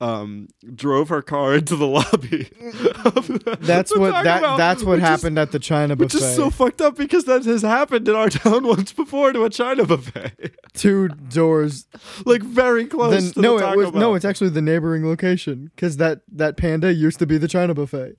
[0.00, 2.48] um drove her car into the lobby.
[2.60, 6.12] the- That's the what that Bell, that's what which is- happened at the China which
[6.12, 6.24] buffet.
[6.26, 9.50] is so fucked up because that has happened in our town once before to a
[9.50, 11.86] China buffet, Two doors.
[12.26, 13.12] like very close.
[13.22, 14.00] Then to no, the it Taco was Bell.
[14.00, 14.14] no.
[14.14, 18.16] It's actually the neighboring location because that that panda used to be the China buffet.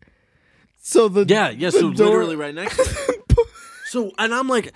[0.82, 1.72] So the yeah, yeah.
[1.72, 2.80] the So door- literally right next.
[3.86, 4.74] So and I'm like,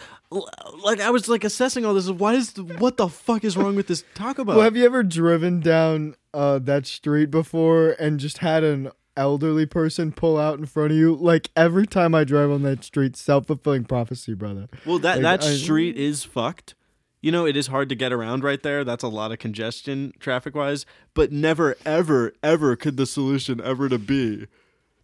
[0.84, 2.10] like I was like assessing all this.
[2.10, 4.56] Why is what the fuck is wrong with this Taco Bell?
[4.56, 9.66] Well, have you ever driven down uh, that street before and just had an elderly
[9.66, 11.16] person pull out in front of you?
[11.16, 14.68] Like every time I drive on that street, self fulfilling prophecy, brother.
[14.86, 16.76] well, that like, that I- street is fucked.
[17.22, 18.86] You know, it is hard to get around right there.
[18.86, 20.86] That's a lot of congestion traffic wise.
[21.14, 24.48] But never, ever, ever could the solution ever to be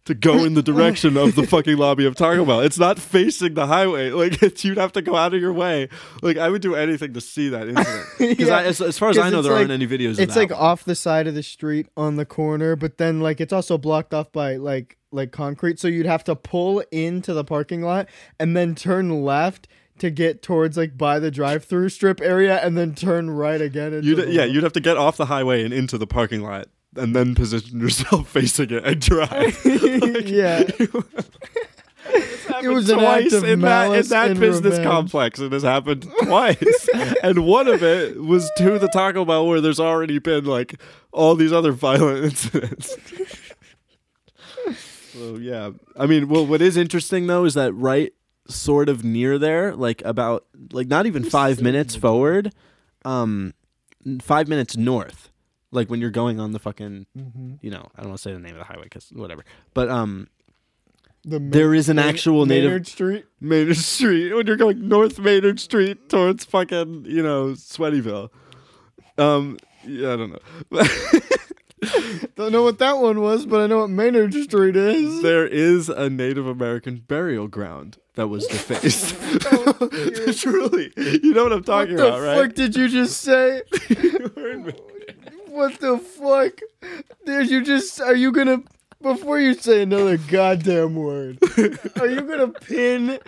[0.06, 2.60] to go in the direction of the fucking lobby of Taco Bell.
[2.60, 4.10] It's not facing the highway.
[4.16, 5.88] Like it's, you'd have to go out of your way.
[6.22, 8.06] Like I would do anything to see that incident.
[8.18, 8.60] Because Yeah.
[8.62, 10.12] as, as far as I know, it's there aren't any videos.
[10.12, 10.60] of It's that like one.
[10.60, 14.14] off the side of the street on the corner, but then like it's also blocked
[14.14, 18.08] off by like like concrete, so you'd have to pull into the parking lot
[18.40, 19.66] and then turn left
[19.98, 23.94] to get towards like by the drive-through strip area, and then turn right again.
[23.94, 26.42] Into You'd, the yeah, you'd have to get off the highway and into the parking
[26.42, 29.64] lot, and then position yourself facing it and drive.
[29.66, 30.62] Like, yeah.
[32.62, 32.98] it was of
[33.44, 34.86] in that, in that business revenge.
[34.86, 35.38] complex.
[35.40, 36.88] It has happened twice,
[37.22, 40.80] and one of it was to the Taco Bell where there's already been like
[41.12, 42.96] all these other violent incidents.
[45.12, 48.12] so yeah, I mean, well, what is interesting though is that right,
[48.48, 52.52] sort of near there, like about like not even five minutes forward,
[53.04, 53.54] um,
[54.20, 55.30] five minutes north,
[55.72, 57.58] like when you're going on the fucking, Mhm.
[57.62, 59.88] you know, I don't want to say the name of the highway because whatever, but
[59.88, 60.28] um,
[61.24, 63.24] The there is an actual native Maynard Street.
[63.40, 68.30] Maynard Street when you're going North Maynard Street towards fucking you know Sweatyville.
[69.18, 70.82] Um, yeah, I don't know.
[72.36, 75.22] Don't know what that one was, but I know what Maynard Street is.
[75.22, 79.14] there is a Native American burial ground that was defaced.
[80.40, 82.36] Truly, you know what I'm talking about, right?
[82.36, 83.62] what the fuck did you just say?
[85.56, 85.76] You heard me.
[85.76, 86.60] What the fuck?
[87.24, 88.00] Did you just?
[88.00, 88.62] Are you gonna?
[89.02, 91.38] Before you say another goddamn word,
[92.00, 93.18] are you gonna pin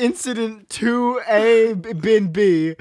[0.00, 2.74] incident two A bin B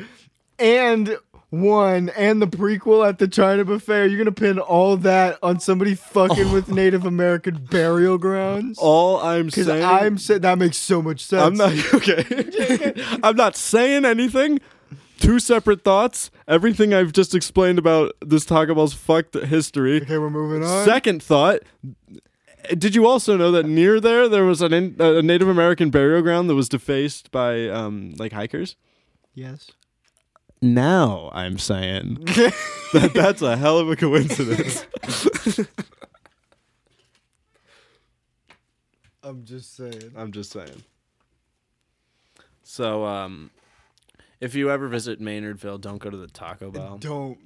[0.58, 1.18] and
[1.50, 4.02] one and the prequel at the China buffet?
[4.02, 8.78] Are you gonna pin all that on somebody fucking with Native American burial grounds?
[8.80, 11.44] All I'm saying, I'm saying that makes so much sense.
[11.44, 12.94] I'm not okay.
[13.24, 14.60] I'm not saying anything.
[15.20, 16.30] Two separate thoughts.
[16.48, 20.02] Everything I've just explained about this Taco Bell's fucked history.
[20.02, 20.86] Okay, we're moving on.
[20.86, 21.62] Second thought.
[22.78, 26.22] Did you also know that near there there was an in, a Native American burial
[26.22, 28.76] ground that was defaced by um, like hikers?
[29.34, 29.72] yes.
[30.60, 32.16] Now I'm saying
[32.94, 34.86] that that's a hell of a coincidence.
[39.24, 40.14] I'm just saying.
[40.16, 40.84] I'm just saying.
[42.64, 43.52] So, um,
[44.40, 47.38] if you ever visit Maynardville, don't go to the Taco Bell Don't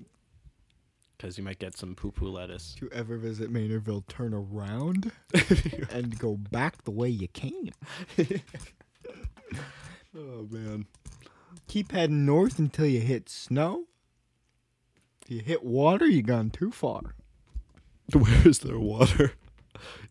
[1.17, 2.75] because you might get some poo poo lettuce.
[2.81, 5.11] you ever visit Maynardville, turn around
[5.91, 7.71] and go back the way you came.
[10.13, 10.87] Oh man.
[11.67, 13.85] Keep heading north until you hit snow.
[15.23, 17.15] If you hit water, you've gone too far.
[18.13, 19.33] Where is there water?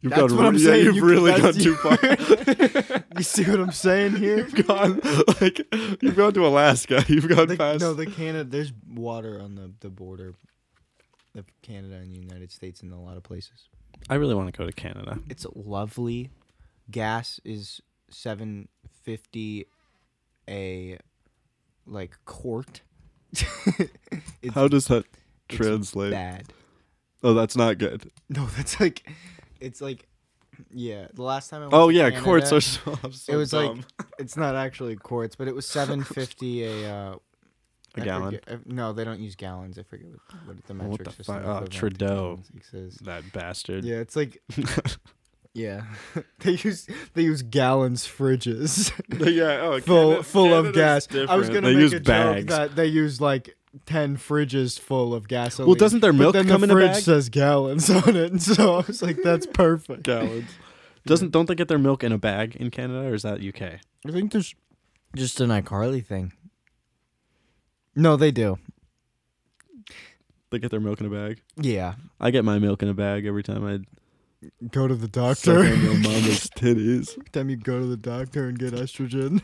[0.01, 0.85] You've That's gone what I'm yeah, saying.
[0.87, 1.99] You've You- really gone too far.
[3.17, 4.39] You see what I'm saying here?
[4.39, 5.01] you've gone
[5.41, 5.61] like
[6.01, 7.05] you've gone to Alaska.
[7.09, 7.81] You've gone The- past.
[7.81, 8.45] no, the Canada.
[8.49, 10.35] There's water on the, the border
[11.37, 13.69] of Canada and the United States in a lot of places.
[14.09, 15.19] I really want to go to Canada.
[15.29, 16.31] It's lovely.
[16.91, 17.81] Gas is
[18.11, 18.69] seven
[19.03, 19.67] fifty
[20.49, 20.99] a
[21.87, 22.81] like quart.
[24.55, 25.05] How does that
[25.49, 26.13] it's translate?
[26.13, 26.53] bad.
[27.23, 28.11] Oh, that's not good.
[28.31, 29.07] No, that's like
[29.61, 30.07] it's like
[30.71, 31.07] yeah.
[31.15, 33.51] The last time I went Oh to yeah, Canada, quarts are so, so it was
[33.51, 33.85] dumb.
[33.99, 37.15] like it's not actually quarts, but it was seven fifty a uh,
[37.97, 38.25] a I gallon.
[38.39, 39.79] forget- uh, no, they don't use gallons.
[39.79, 41.43] I forget what, what the What metric the system.
[41.43, 41.63] fuck?
[41.63, 42.41] Oh, Trudeau.
[42.73, 42.97] is.
[42.99, 43.85] That bastard.
[43.85, 44.41] Yeah, it's like
[45.55, 45.83] yeah,
[46.41, 48.93] they use they use gallons fridges
[49.35, 49.61] yeah.
[49.63, 51.09] Oh, full Canada- full of gas.
[51.15, 52.41] I was gonna they make use a bags.
[52.45, 55.69] joke that they use like ten fridges full of gasoline.
[55.69, 57.03] Well, doesn't their but milk then come the in a fridge bag?
[57.03, 60.03] says gallons on it, and so I was like, that's perfect.
[60.05, 60.51] gallons.
[61.07, 63.81] Doesn't don't they get their milk in a bag in Canada or is that UK?
[64.07, 64.55] I think there's
[65.17, 66.35] just an iCarly thing.
[67.97, 68.59] No, they do.
[70.51, 71.41] They get their milk in a bag.
[71.57, 73.79] Yeah, I get my milk in a bag every time I
[74.71, 75.61] go to the suck doctor.
[75.61, 77.13] on your mama's titties.
[77.13, 79.43] Every time you go to the doctor and get estrogen.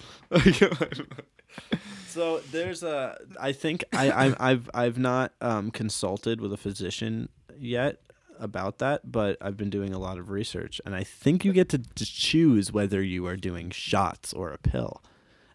[2.17, 3.19] So there's a.
[3.39, 8.01] I think I, I I've I've not um, consulted with a physician yet
[8.41, 11.69] about that, but I've been doing a lot of research, and I think you get
[11.71, 15.03] to just choose whether you are doing shots or a pill.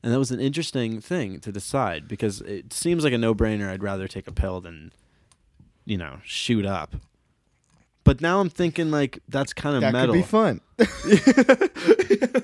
[0.04, 3.69] And that was an interesting thing to decide because it seems like a no-brainer.
[3.69, 4.93] I'd rather take a pill than,
[5.86, 6.95] you know, shoot up.
[8.03, 10.15] But now I'm thinking like that's kind of That metal.
[10.15, 10.61] That could be fun.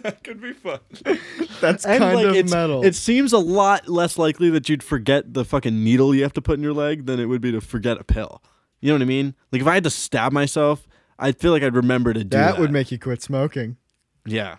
[0.03, 0.79] that could be fun.
[1.61, 2.83] That's And, kind like, of it's- metal.
[2.85, 6.41] It seems a lot less likely that you'd forget the fucking needle you have to
[6.41, 8.41] put in your leg than it would be to forget a pill.
[8.81, 9.33] You know what I mean?
[9.51, 12.51] Like if I had to stab myself, I'd feel like I'd remember to do that.
[12.53, 13.77] that would make you quit smoking.
[14.25, 14.57] Yeah.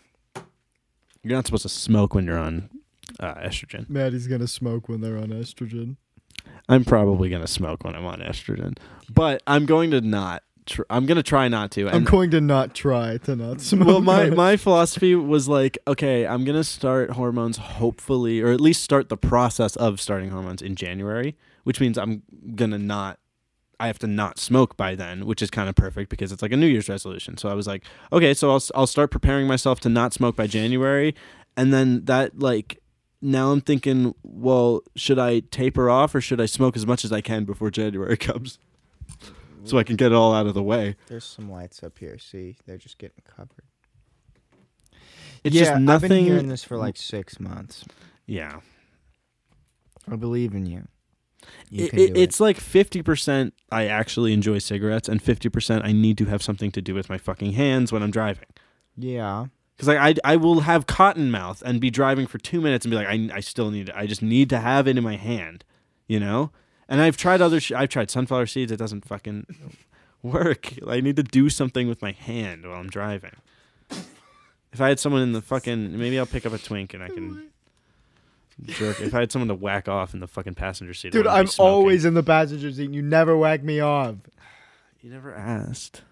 [1.22, 2.70] You're not supposed to smoke when you're on
[3.20, 3.86] uh, estrogen.
[3.88, 5.96] Matti's gonna smoke when they're on estrogen.
[6.68, 8.76] I'm probably gonna smoke when I'm on estrogen,
[9.12, 10.42] but I'm going to not.
[10.68, 11.88] Tr- I'm gonna try not to.
[11.88, 13.86] I'm going to not try to not smoke.
[13.86, 18.82] well, my my philosophy was like, okay, I'm gonna start hormones hopefully, or at least
[18.82, 22.22] start the process of starting hormones in January, which means I'm
[22.54, 23.18] gonna not.
[23.80, 26.50] I have to not smoke by then, which is kind of perfect because it's like
[26.50, 27.36] a New Year's resolution.
[27.36, 30.46] So I was like, okay, so I'll I'll start preparing myself to not smoke by
[30.48, 31.14] January,
[31.56, 32.80] and then that like
[33.22, 37.12] now I'm thinking, well, should I taper off or should I smoke as much as
[37.12, 38.58] I can before January comes,
[39.64, 40.96] so I can get it all out of the way.
[41.06, 42.18] There's some lights up here.
[42.18, 43.64] See, they're just getting covered.
[45.44, 46.04] It's yeah, just nothing.
[46.04, 47.84] I've been hearing this for like six months.
[48.26, 48.60] yeah.
[50.10, 50.88] I believe in you.
[51.70, 56.24] You It, it, it's like 50% I actually enjoy cigarettes and 50% I need to
[56.26, 58.48] have something to do with my fucking hands when I'm driving.
[58.96, 59.46] Yeah.
[59.76, 62.90] Because like I, I will have cotton mouth and be driving for two minutes and
[62.90, 63.94] be like, I, I still need it.
[63.94, 65.64] I just need to have it in my hand,
[66.06, 66.50] you know?
[66.88, 68.72] And I've tried other, sh- I've tried sunflower seeds.
[68.72, 69.46] It doesn't fucking
[70.22, 70.72] work.
[70.86, 73.34] I need to do something with my hand while I'm driving.
[74.72, 77.08] If I had someone in the fucking, maybe I'll pick up a twink and I
[77.08, 77.50] can
[78.66, 79.00] jerk.
[79.00, 82.04] If I had someone to whack off in the fucking passenger seat, Dude, I'm always
[82.04, 84.16] in the passenger seat you never whack me off.
[85.00, 86.02] You never asked.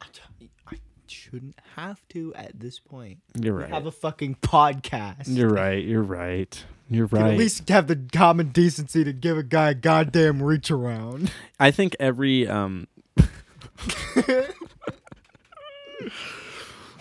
[0.00, 0.76] I
[1.08, 3.18] shouldn't have to at this point.
[3.38, 3.70] You're We right.
[3.72, 5.24] have a fucking podcast.
[5.26, 5.84] You're right.
[5.84, 6.64] You're right.
[6.88, 7.32] You're right.
[7.32, 11.32] At least have the common decency to give a guy a goddamn reach around.
[11.58, 12.88] I think every um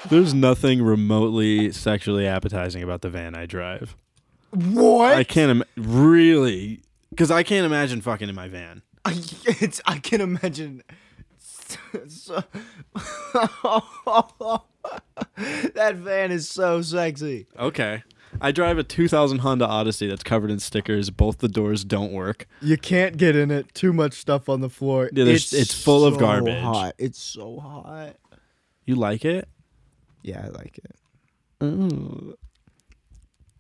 [0.10, 3.96] There's nothing remotely sexually appetizing about the van I drive.
[4.52, 5.14] What?
[5.16, 6.82] I can't Im- really
[7.18, 8.82] cuz I can't imagine fucking in my van.
[9.06, 10.82] I, it's, I can imagine.
[12.08, 12.44] So,
[15.36, 17.48] that van is so sexy.
[17.58, 18.04] Okay.
[18.42, 21.10] I drive a 2000 Honda Odyssey that's covered in stickers.
[21.10, 22.48] Both the doors don't work.
[22.62, 23.74] You can't get in it.
[23.74, 25.10] Too much stuff on the floor.
[25.14, 26.62] Yeah, there's- it's full of garbage.
[26.62, 26.94] Hot.
[26.98, 28.16] It's so hot.
[28.86, 29.48] You like it?
[30.24, 30.96] Yeah, I like it.
[31.66, 32.36] Ooh.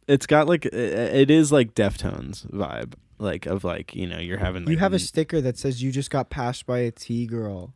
[0.08, 4.66] It's got like it is like Deftones vibe, like of like you know you're having.
[4.66, 7.74] Like, you have a sticker that says you just got passed by a T girl.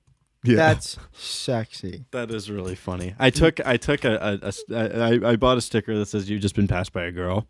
[0.47, 0.55] Yeah.
[0.55, 2.05] That's sexy.
[2.11, 3.13] that is really funny.
[3.19, 6.29] I took I took a, a- a s- I- I bought a sticker that says
[6.29, 7.47] you've just been passed by a girl,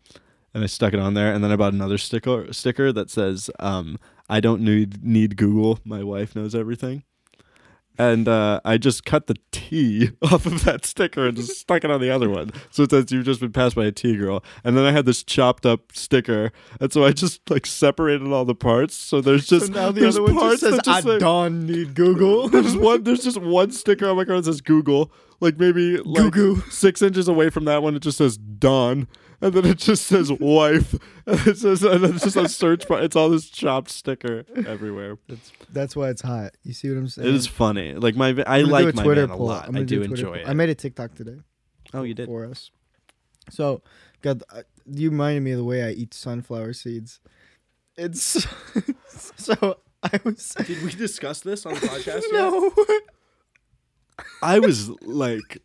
[0.54, 3.50] and I stuck it on there, and then I bought another sticker sticker that says
[3.60, 7.02] um I don't need need Google, my wife knows everything.
[7.98, 11.90] And uh, I just cut the T off of that sticker and just stuck it
[11.90, 12.52] on the other one.
[12.70, 14.44] So it says you've just been passed by a T girl.
[14.62, 18.44] And then I had this chopped up sticker, and so I just like separated all
[18.44, 18.94] the parts.
[18.94, 21.18] So there's just so now the there's other one parts just says just I say-
[21.18, 22.48] don't need Google.
[22.50, 23.02] there's one.
[23.02, 25.12] There's just one sticker on my car that says Google.
[25.40, 26.62] Like maybe like Goo-goo.
[26.68, 29.08] six inches away from that one, it just says Dawn,
[29.40, 30.94] and then it just says wife,
[31.26, 33.02] and it says and then it's just a search bar.
[33.02, 35.18] It's all this chopped sticker everywhere.
[35.28, 36.56] That's that's why it's hot.
[36.62, 37.28] You see what I'm saying?
[37.28, 37.94] It is funny.
[37.94, 39.68] Like my, I like my Twitter van a lot.
[39.68, 40.34] I'm do enjoy poll.
[40.34, 40.48] it.
[40.48, 41.36] I made a TikTok today.
[41.94, 42.26] oh, you did.
[42.26, 42.70] for us.
[43.50, 43.82] So,
[44.22, 47.20] got uh, you reminded me of the way I eat sunflower seeds.
[47.96, 48.46] It's
[49.36, 52.72] so I was Did we discuss this on the podcast no.
[54.42, 55.62] I was like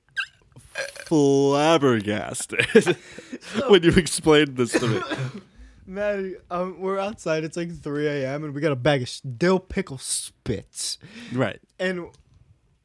[1.06, 2.66] flabbergasted
[3.68, 5.02] when you explained this to me.
[5.86, 7.44] Matti, um, we're outside.
[7.44, 8.46] It's like 3 a.m.
[8.46, 10.98] and we got a bag of dill pickle spits.
[11.34, 11.60] Right.
[11.78, 12.08] And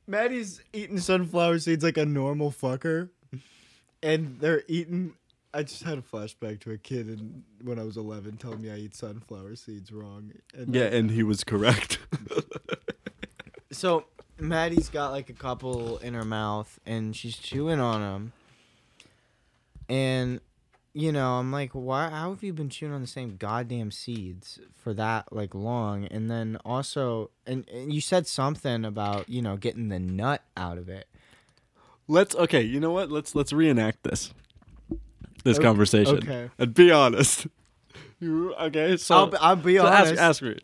[0.07, 3.11] Matti's eating sunflower seeds like a normal fucker.
[4.03, 5.15] And they're eating.
[5.55, 8.71] I just had a flashback to a kid in, when I was 11 telling me
[8.71, 10.33] I eat sunflower seeds wrong.
[10.55, 11.99] And Yeah, and he was correct.
[13.71, 14.07] So
[14.39, 18.33] Matti's got like a couple in her mouth and she's chewing on them.
[19.89, 20.41] And
[20.95, 22.09] you know, I'm like, why?
[22.09, 26.07] How have you been chewing on the same goddamn seeds for that like long?
[26.07, 30.79] And then also, and, and you said something about you know getting the nut out
[30.79, 31.07] of it.
[32.09, 32.63] Let's okay.
[32.63, 33.11] You know what?
[33.11, 34.33] Let's let's reenact this
[35.45, 36.51] this O- conversation okay.
[36.59, 37.47] and be honest.
[38.21, 38.97] You okay?
[38.97, 40.15] So, I'll, be- I'll be so honest.
[40.15, 40.59] ask, ask me.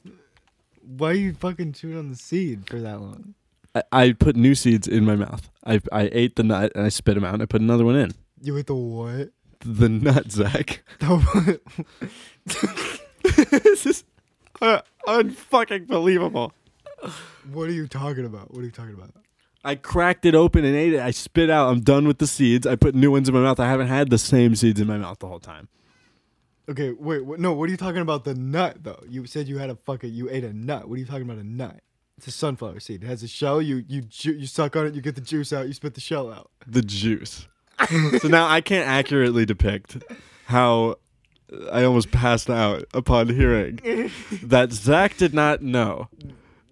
[0.82, 3.34] Why are you fucking chewing on the seed for that long?
[3.74, 5.50] I, I put new seeds in my mouth.
[5.66, 7.96] I I ate the nut and I spit them out and I put another one
[7.96, 8.12] in.
[8.42, 9.30] You ate the what?
[9.60, 10.82] The nut, Zach.
[10.98, 11.60] The
[13.62, 14.04] this is
[14.60, 16.52] uh, unfucking believable.
[17.50, 18.52] what are you talking about?
[18.52, 19.10] What are you talking about?
[19.64, 21.00] I cracked it open and ate it.
[21.00, 21.70] I spit out.
[21.70, 22.66] I'm done with the seeds.
[22.66, 23.58] I put new ones in my mouth.
[23.58, 25.68] I haven't had the same seeds in my mouth the whole time.
[26.68, 27.54] Okay, wait, what, no.
[27.54, 28.24] What are you talking about?
[28.24, 29.02] The nut though.
[29.08, 30.12] You said you had a fucking.
[30.12, 30.86] You ate a nut.
[30.88, 31.38] What are you talking about?
[31.38, 31.80] A nut.
[32.16, 33.02] It's a sunflower seed.
[33.02, 33.60] It has a shell.
[33.60, 34.94] You you ju- you suck on it.
[34.94, 35.66] You get the juice out.
[35.66, 36.50] You spit the shell out.
[36.66, 37.48] The juice.
[38.20, 39.98] so now I can't accurately depict
[40.46, 40.96] how
[41.72, 43.80] I almost passed out upon hearing
[44.42, 46.08] that Zach did not know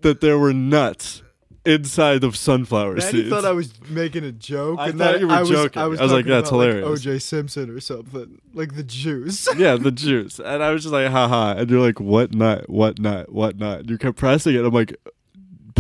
[0.03, 1.23] that there were nuts
[1.65, 3.29] inside of sunflower Matti seeds.
[3.31, 4.79] thought I was making a joke.
[4.79, 5.83] I and thought that you were I was, joking.
[5.83, 9.49] I was, I was like, "That's about, hilarious." OJ Simpson or something, like the juice.
[9.57, 10.39] yeah, the juice.
[10.39, 11.55] And I was just like, haha.
[11.57, 12.69] And you're like, what nut?
[12.71, 13.33] What nut?
[13.33, 13.81] What nut?
[13.81, 14.65] And you kept pressing it.
[14.65, 14.97] I'm like,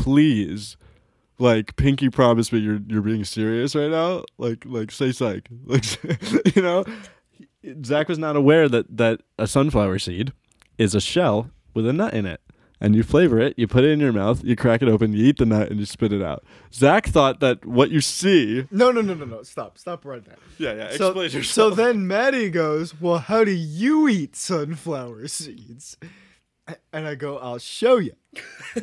[0.03, 0.77] please.
[1.39, 4.25] Like, Pinky promise me you're you're being serious right now.
[4.39, 5.49] Like, like say psych.
[5.67, 6.85] Like, you know,
[7.85, 10.33] Zach was not aware that that a sunflower seed
[10.79, 12.41] is a shell with a nut in it,
[12.81, 13.55] and you flavor it.
[13.57, 14.45] You put it in your mouth.
[14.45, 15.13] You crack it open.
[15.13, 16.45] You eat the nut, and you spit it out.
[16.73, 18.67] Zach thought that what you see.
[18.71, 19.43] No, no, no, no, no.
[19.43, 20.35] Stop, stop right now.
[20.59, 20.97] Yeah, yeah.
[20.97, 25.97] So, Explain so then Matti goes, "Well, how do you eat sunflower seeds?"
[26.93, 28.13] And I go, "I'll show you."
[28.75, 28.83] so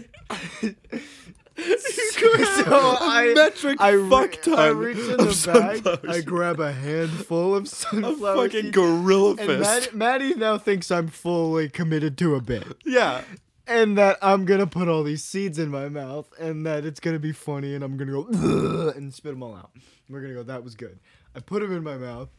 [3.01, 7.63] I, metric I, fuck ton I reach in the bag, I grab a handful of
[7.65, 9.93] a sunflower fucking seeds, gorilla and fist.
[9.93, 12.63] Matti, Matti now thinks I'm fully committed to a bit.
[12.86, 13.21] yeah.
[13.67, 17.19] and that I'm gonna put all these seeds in my mouth, and that it's gonna
[17.19, 19.71] be funny, and I'm gonna go and spit them all out.
[20.09, 20.43] We're gonna go.
[20.43, 20.99] That was good.
[21.36, 22.30] I put them in my mouth,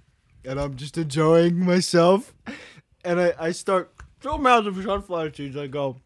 [0.45, 2.35] and I'm just enjoying myself.
[3.05, 5.57] And I I start fill mouth of sunflower seeds.
[5.57, 5.97] I go,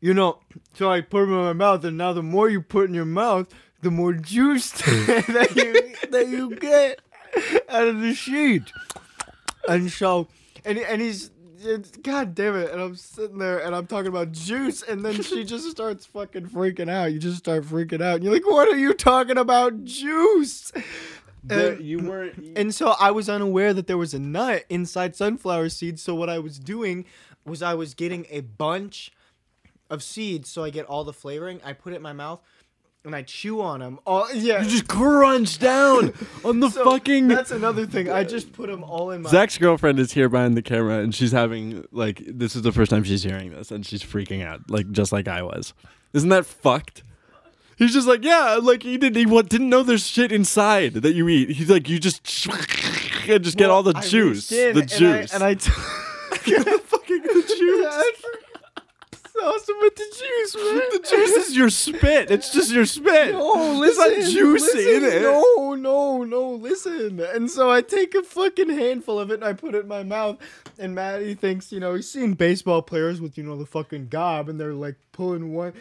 [0.00, 0.40] you know.
[0.74, 3.04] So I put them in my mouth, and now the more you put in your
[3.04, 3.48] mouth,
[3.82, 7.00] the more juice that you that you get
[7.68, 8.72] out of the sheet.
[9.68, 10.28] And so,
[10.64, 11.30] and and he's,
[11.60, 12.70] it's, God damn it!
[12.70, 16.48] And I'm sitting there and I'm talking about juice, and then she just starts fucking
[16.48, 17.12] freaking out.
[17.12, 20.72] You just start freaking out, and you're like, "What are you talking about, juice?"
[21.46, 22.56] There- And, you weren't.
[22.56, 26.02] and so I was unaware that there was a nut inside sunflower seeds.
[26.02, 27.04] So what I was doing
[27.44, 29.12] was I was getting a bunch
[29.88, 31.60] of seeds, so I get all the flavoring.
[31.64, 32.40] I put it in my mouth.
[33.04, 34.00] And I chew on them.
[34.04, 36.12] Oh yeah, you just crunch down
[36.44, 37.28] on the So fucking.
[37.28, 38.10] That's another thing.
[38.10, 39.30] I just put them all in my.
[39.30, 42.90] Zach's girlfriend is here behind the camera, and she's having like this is the first
[42.90, 45.72] time she's hearing this, and she's freaking out, like just like I was.
[46.14, 47.04] Isn't that fucked?
[47.76, 51.14] He's just like, yeah, like he didn't, he what, didn't know there's shit inside that
[51.14, 51.50] you eat.
[51.50, 52.46] He's like, you just
[53.28, 57.22] and just get all the I juice, the and juice, I, and I t- fucking
[57.22, 58.24] the juice.
[59.42, 60.82] awesome with the juice, man.
[60.92, 62.30] The juice is your spit.
[62.30, 63.32] It's just your spit.
[63.32, 64.20] No, It's listen.
[64.20, 65.22] not juicy listen, in it.
[65.22, 67.20] No, no, no, listen.
[67.20, 70.02] And so I take a fucking handful of it and I put it in my
[70.02, 70.38] mouth.
[70.78, 74.48] And Matti thinks, you know, he's seen baseball players with, you know, the fucking gob
[74.48, 75.74] and they're like pulling one.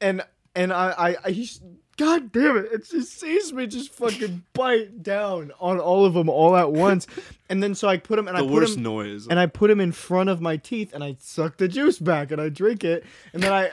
[0.00, 0.22] And
[0.54, 1.60] and I, I, I he's
[1.96, 2.66] God damn it!
[2.72, 7.06] It just sees me just fucking bite down on all of them all at once,
[7.48, 9.28] and then so I put them and The I put worst them noise.
[9.28, 12.32] and I put them in front of my teeth and I suck the juice back
[12.32, 13.04] and I drink it.
[13.32, 13.70] And then I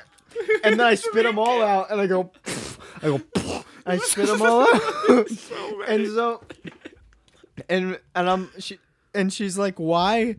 [0.64, 2.32] and then I spit them all out and I go
[3.02, 3.22] I go
[3.88, 5.28] I spit them all out.
[5.88, 6.44] And so
[7.70, 8.78] and and I'm she
[9.16, 10.36] and she's like why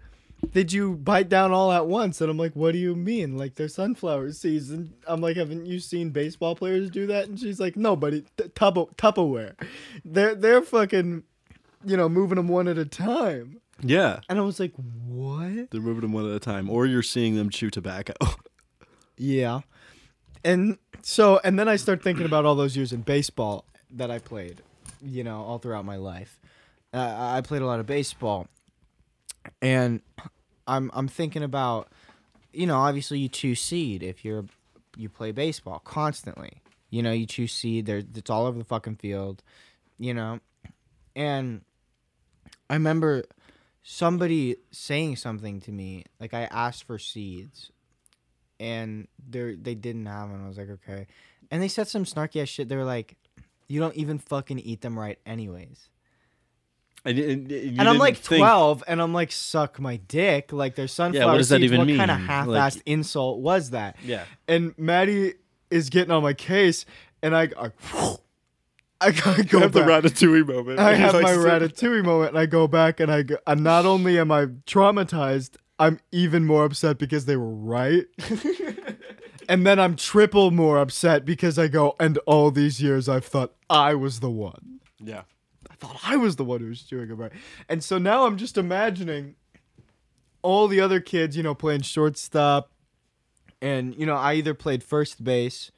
[0.51, 3.55] did you bite down all at once and I'm like what do you mean like
[3.55, 7.61] they're sunflower seeds and I'm like haven't you seen baseball players do that and she's
[7.61, 9.55] like no buddy t- Tupper- Tupperware
[10.05, 11.23] they're they're fucking
[11.85, 14.73] you know moving them one at a time yeah, and I was like
[15.09, 18.15] what they're moving them one at a time, or you're seeing them chew tobacco.
[19.19, 19.61] Yeah.
[20.43, 24.19] And so, and then I start thinking about all those years in baseball that I
[24.19, 24.63] played,
[25.01, 26.41] you know, all throughout my life.
[26.93, 28.49] Uh, I played a lot of baseball.
[29.61, 30.01] And
[30.67, 31.89] I'm I'm thinking about,
[32.53, 34.45] you know, obviously you choose seed if you're
[34.97, 36.63] you play baseball constantly.
[36.91, 37.87] You know, you choose seed.
[37.87, 39.43] There, it's all over the fucking field.
[39.99, 40.41] You know,
[41.17, 41.63] and
[42.69, 43.25] I remember
[43.83, 46.05] somebody saying something to me.
[46.21, 47.71] Like I asked for seeds,
[48.61, 50.45] and they they didn't have them.
[50.45, 51.07] I was like, okay.
[51.51, 52.69] And they said some snarky ass shit.
[52.69, 53.17] They were like,
[53.69, 55.89] "You don't even fucking eat them right, anyways."
[57.05, 60.77] And, and, you and I'm like think- 12, and I'm like, "Suck my dick!" Like
[60.77, 61.65] there's sunflower does that seeds.
[61.73, 61.97] even what mean?
[61.99, 62.47] kind of half-assed
[62.77, 63.97] Like- insult was that?
[64.05, 64.25] Yeah.
[64.47, 65.35] And Matti
[65.71, 66.85] is getting on my case,
[67.23, 67.71] and I, I,
[69.01, 70.05] I gotta You go have the back.
[70.05, 70.79] ratatouille moment.
[70.79, 73.65] I have like, my so- ratatouille moment, and I go back, and I go, and
[73.65, 78.05] not only am I traumatized, I'm even more upset because they were right.
[79.49, 83.55] and then I'm triple more upset because I go, and all these years I've thought
[83.69, 84.81] I was the one.
[85.01, 85.23] Yeah.
[85.83, 87.33] Thought I was the one who was doing it right.
[87.69, 89.35] And so now I'm just imagining
[90.41, 92.71] all the other kids, you know, playing shortstop.
[93.61, 95.73] And, you know, I either played first base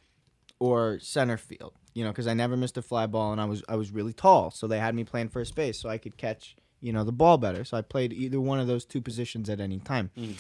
[0.59, 1.73] or center field.
[1.95, 4.13] you know, because I never missed a fly ball and I was I was really
[4.13, 7.13] tall, so they had me playing first base so I could catch you know the
[7.13, 7.65] ball better.
[7.65, 10.11] So I played either one of those two positions at any time.
[10.17, 10.33] Hmm.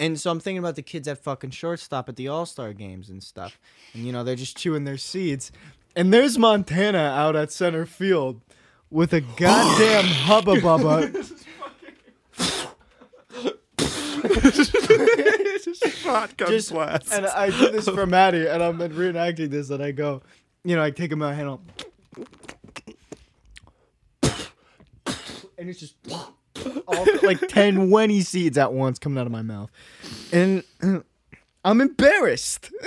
[0.00, 3.10] And so I'm thinking about the kids at fucking shortstop at the All Star games
[3.10, 3.58] and stuff,
[3.94, 5.52] and you know they're just chewing their seeds,
[5.94, 8.40] and there's Montana out at center field
[8.90, 11.34] with a goddamn hubba bubba.
[16.02, 17.12] Shotgun Just- blast.
[17.12, 20.22] and I do this for Matti, and I'm reenacting this, and I go,
[20.64, 21.58] you know, I take him out hand
[25.58, 25.94] and it's just
[26.86, 29.70] all like 10, 20 seeds at once coming out of my mouth,
[30.32, 30.62] and
[31.64, 32.70] I'm embarrassed.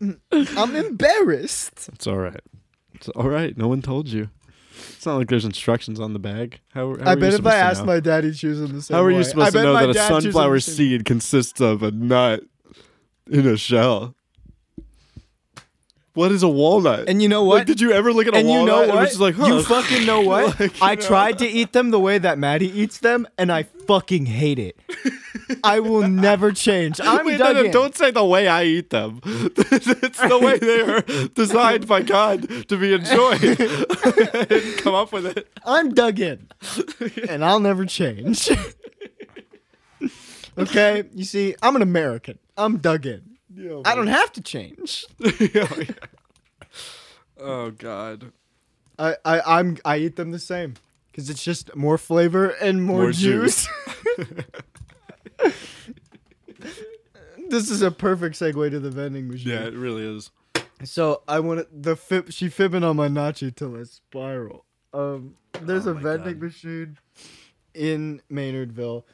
[0.32, 1.88] I'm embarrassed.
[1.92, 2.40] It's all right.
[2.94, 3.56] It's all right.
[3.56, 4.30] No one told you.
[4.78, 6.60] It's not like there's instructions on the bag.
[6.74, 7.86] How, how I you bet if I asked know?
[7.86, 10.08] my dad, he'd choose the same How are you supposed to know that a dad
[10.08, 12.42] chooses him sunflower seed consists of a nut
[13.30, 14.14] in a shell?
[16.16, 17.10] What is a walnut?
[17.10, 17.58] And you know what?
[17.58, 19.18] Like, did you ever look at a and you walnut know and what?
[19.18, 19.46] like, huh?
[19.46, 20.58] You fucking know what?
[20.58, 21.00] Like, I know?
[21.02, 24.78] tried to eat them the way that Matti eats them, and I fucking hate it.
[25.64, 27.00] I will never change.
[27.00, 27.70] I'm Wait, no, dug no, in.
[27.70, 29.20] don't say the way I eat them.
[29.24, 33.40] it's the way they are designed by God to be enjoyed.
[34.82, 35.48] Come up with it.
[35.64, 36.48] I'm dug in,
[37.28, 38.50] and I'll never change.
[40.58, 42.38] okay, you see, I'm an American.
[42.56, 43.36] I'm dug in.
[43.84, 45.06] I don't have to change.
[47.40, 48.32] oh God.
[48.98, 50.74] I, I I'm I eat them the same
[51.10, 53.66] because it's just more flavor and more, More juice.
[54.16, 54.26] juice.
[57.48, 59.52] This is a perfect segue to the vending machine.
[59.52, 60.30] Yeah, it really is.
[60.84, 62.32] So I want the fib.
[62.32, 64.64] She fibbing on my nacho till I spiral.
[64.92, 66.42] Um, there's Oh a vending God.
[66.42, 66.98] machine
[67.74, 69.04] in Maynardville.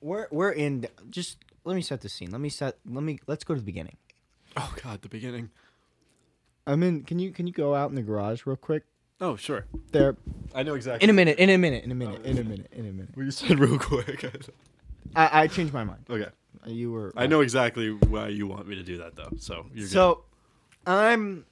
[0.00, 0.86] We're we're in.
[1.10, 2.30] Just let me set the scene.
[2.30, 2.78] Let me set.
[2.88, 3.18] Let me.
[3.26, 3.96] Let's go to the beginning.
[4.56, 5.50] Oh God, the beginning.
[6.66, 7.02] I'm in.
[7.02, 8.84] Can you can you go out in the garage real quick?
[9.20, 9.66] Oh sure.
[9.92, 10.16] There.
[10.54, 11.04] I know exactly.
[11.04, 11.38] In a minute.
[11.38, 11.84] In a minute.
[11.84, 12.24] In a minute.
[12.24, 12.68] In a minute.
[12.72, 13.10] In a minute.
[13.16, 14.24] Well, you said real quick.
[15.16, 16.04] I, I changed my mind.
[16.10, 16.28] okay.
[16.66, 17.12] You were.
[17.16, 19.30] I know exactly why you want me to do that though.
[19.38, 20.24] So you're So,
[20.86, 21.44] I'm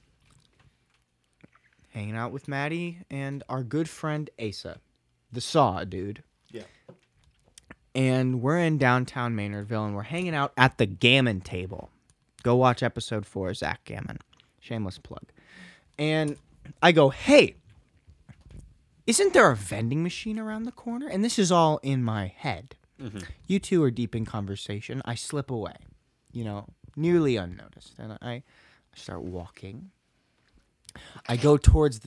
[1.91, 4.79] hanging out with Matti and our good friend Asa,
[5.31, 6.21] the Saw dude.
[6.51, 6.63] Yeah.
[7.93, 11.89] And we're in downtown Maynardville and we're hanging out at the Gammon table.
[12.43, 14.19] Go watch episode four, Zach Gammon.
[14.59, 15.23] Shameless plug.
[15.97, 16.35] And
[16.81, 17.55] I go, hey,
[19.07, 21.07] isn't there a vending machine around the corner?
[21.07, 22.75] And this is all in my head.
[23.01, 23.19] Mm-hmm.
[23.47, 25.01] You two are deep in conversation.
[25.05, 25.75] I slip away,
[26.31, 27.93] you know, nearly unnoticed.
[27.99, 28.43] And I, I
[28.95, 29.91] start walking.
[31.27, 32.01] I go towards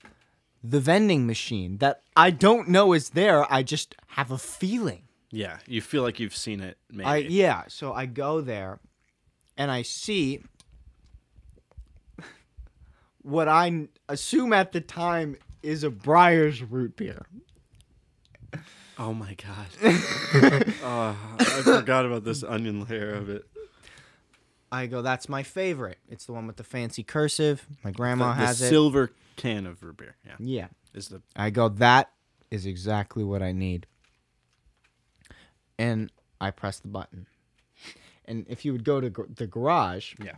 [0.65, 3.51] the vending machine that I don't know is there.
[3.53, 5.03] I just have a feeling.
[5.31, 6.79] Yeah, you feel like you've seen it.
[6.91, 7.05] Maybe.
[7.05, 8.81] I yeah, so I go there
[9.57, 10.43] and I see
[13.29, 17.27] what I assume at the time is a Briar's root beer.
[18.99, 19.67] Oh my god.
[20.83, 23.45] oh, I forgot about this onion layer of it.
[24.73, 25.99] I go, that's my favorite.
[26.09, 27.67] It's the one with the fancy cursive.
[27.85, 28.69] My grandma the, the has it.
[28.69, 30.17] silver can of root beer.
[30.27, 30.67] Yeah, yeah.
[30.95, 32.11] is the I go, that
[32.51, 33.87] is exactly what I need.
[35.79, 36.11] And
[36.41, 37.27] I press the button.
[38.25, 40.33] And if you would go to gr- the garage, yeah.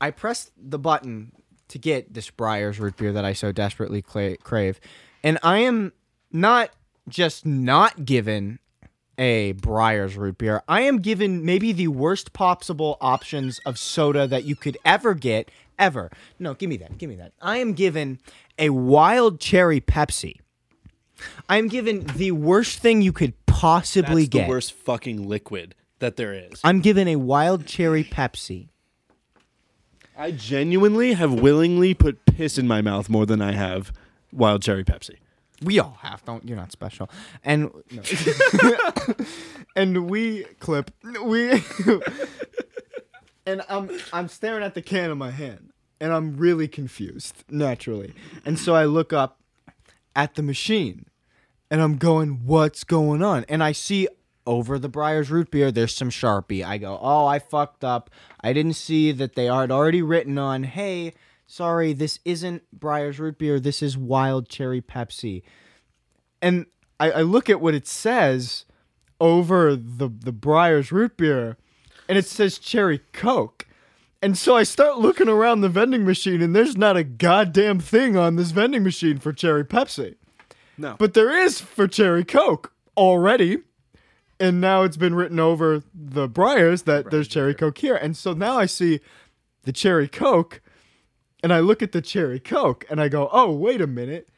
[0.00, 1.32] I press the button
[1.68, 4.80] to get this Briar's root beer that I so desperately cla- crave.
[5.22, 5.92] And I am
[6.32, 6.70] not
[7.08, 8.58] just not given
[9.18, 10.62] a Briar's root beer.
[10.66, 15.50] I am given maybe the worst possible options of soda that you could ever get,
[15.78, 16.10] ever.
[16.38, 16.96] No, give me that.
[16.96, 17.32] Give me that.
[17.40, 18.18] I am given
[18.58, 20.36] a wild cherry Pepsi.
[21.50, 24.30] I am given the worst thing you could possibly get.
[24.30, 24.48] That's the get.
[24.48, 26.60] worst fucking liquid that there is.
[26.64, 28.69] I'm given a wild cherry Pepsi.
[30.20, 33.90] I genuinely have willingly put piss in my mouth more than I have
[34.30, 35.16] wild cherry Pepsi.
[35.62, 36.22] We all have.
[36.26, 37.08] Don't you're not special.
[37.42, 38.02] And no.
[39.76, 40.90] and we clip
[41.24, 41.64] we
[43.46, 48.12] and I'm I'm staring at the can in my hand and I'm really confused naturally.
[48.44, 49.40] And so I look up
[50.14, 51.06] at the machine
[51.70, 53.46] and I'm going what's going on?
[53.48, 54.06] And I see
[54.46, 56.64] over the Briar's root beer there's some Sharpie.
[56.64, 58.10] I go, "Oh, I fucked up.
[58.40, 61.14] I didn't see that they had already written on, "Hey,
[61.46, 63.60] sorry, this isn't Briar's root beer.
[63.60, 65.42] This is wild cherry Pepsi."
[66.42, 66.64] and
[66.98, 68.64] I, I look at what it says
[69.20, 71.56] over the the Briar's root beer,
[72.08, 73.66] and it says cherry coke.
[74.22, 78.16] And so I start looking around the vending machine, and there's not a goddamn thing
[78.18, 80.16] on this vending machine for cherry Pepsi,
[80.76, 80.96] No.
[80.98, 83.58] but there is for cherry coke already.
[84.40, 88.32] And now it's been written over the Briars that there's cherry coke here, and so
[88.32, 89.00] now I see
[89.62, 90.60] the cherry coke,
[91.42, 94.28] and I look at the cherry coke, and I go, oh wait a minute,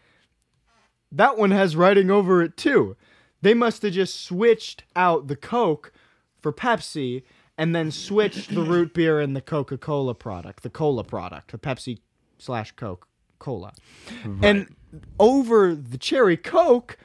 [1.12, 2.96] that one has writing over it too.
[3.42, 5.92] They must have just switched out the Coke
[6.40, 7.24] for Pepsi
[7.58, 11.58] and then switched the root beer and the Coca Cola product, the cola product, the
[11.58, 11.98] Pepsi
[12.38, 13.06] slash Coke
[13.38, 13.72] Cola.
[14.42, 14.74] And
[15.18, 16.96] over the cherry Coke,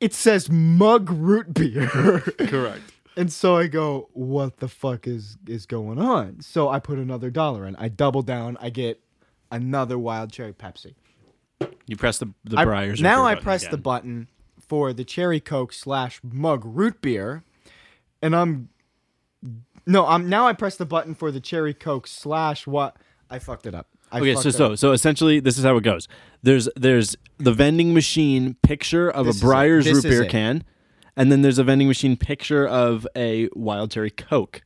[0.00, 1.88] it says mug root beer.
[2.38, 2.82] Correct.
[3.16, 6.40] and so I go, what the fuck is is going on?
[6.40, 7.76] So I put another dollar in.
[7.76, 8.56] I double down.
[8.60, 9.00] I get
[9.50, 10.94] another wild cherry Pepsi.
[11.86, 13.00] You press the the I- Briars.
[13.00, 13.70] now I press again.
[13.72, 14.28] the button
[14.60, 17.44] for the cherry coke slash mug root beer,
[18.22, 18.68] and I'm
[19.86, 22.96] no, I'm now I press the button for the cherry coke slash what
[23.30, 23.88] I fucked it up.
[24.14, 24.78] I Okay, so so up.
[24.78, 26.06] so essentially, this is how it goes.
[26.42, 29.44] There's there's the vending machine picture of This a.
[29.44, 30.30] Briars root beer it.
[30.30, 30.62] can,
[31.16, 34.62] and then there's a vending machine picture of a wild cherry Coke.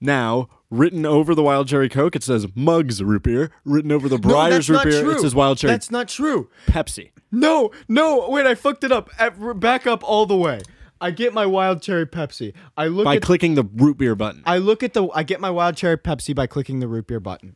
[0.00, 3.50] Now, written over the wild cherry Coke, it says Mugs root beer.
[3.64, 5.10] Written over the No, Briars that's root beer, true.
[5.16, 6.48] it says wild cherry That's not true.
[6.66, 7.10] Pepsi.
[7.30, 9.10] No, no, wait, I fucked it up.
[9.56, 10.60] Back up all the way.
[11.00, 12.54] I get my wild cherry Pepsi.
[12.76, 14.42] I look By at clicking the root beer button.
[14.46, 17.20] I look at the I get my wild cherry Pepsi by clicking the root beer
[17.20, 17.54] button.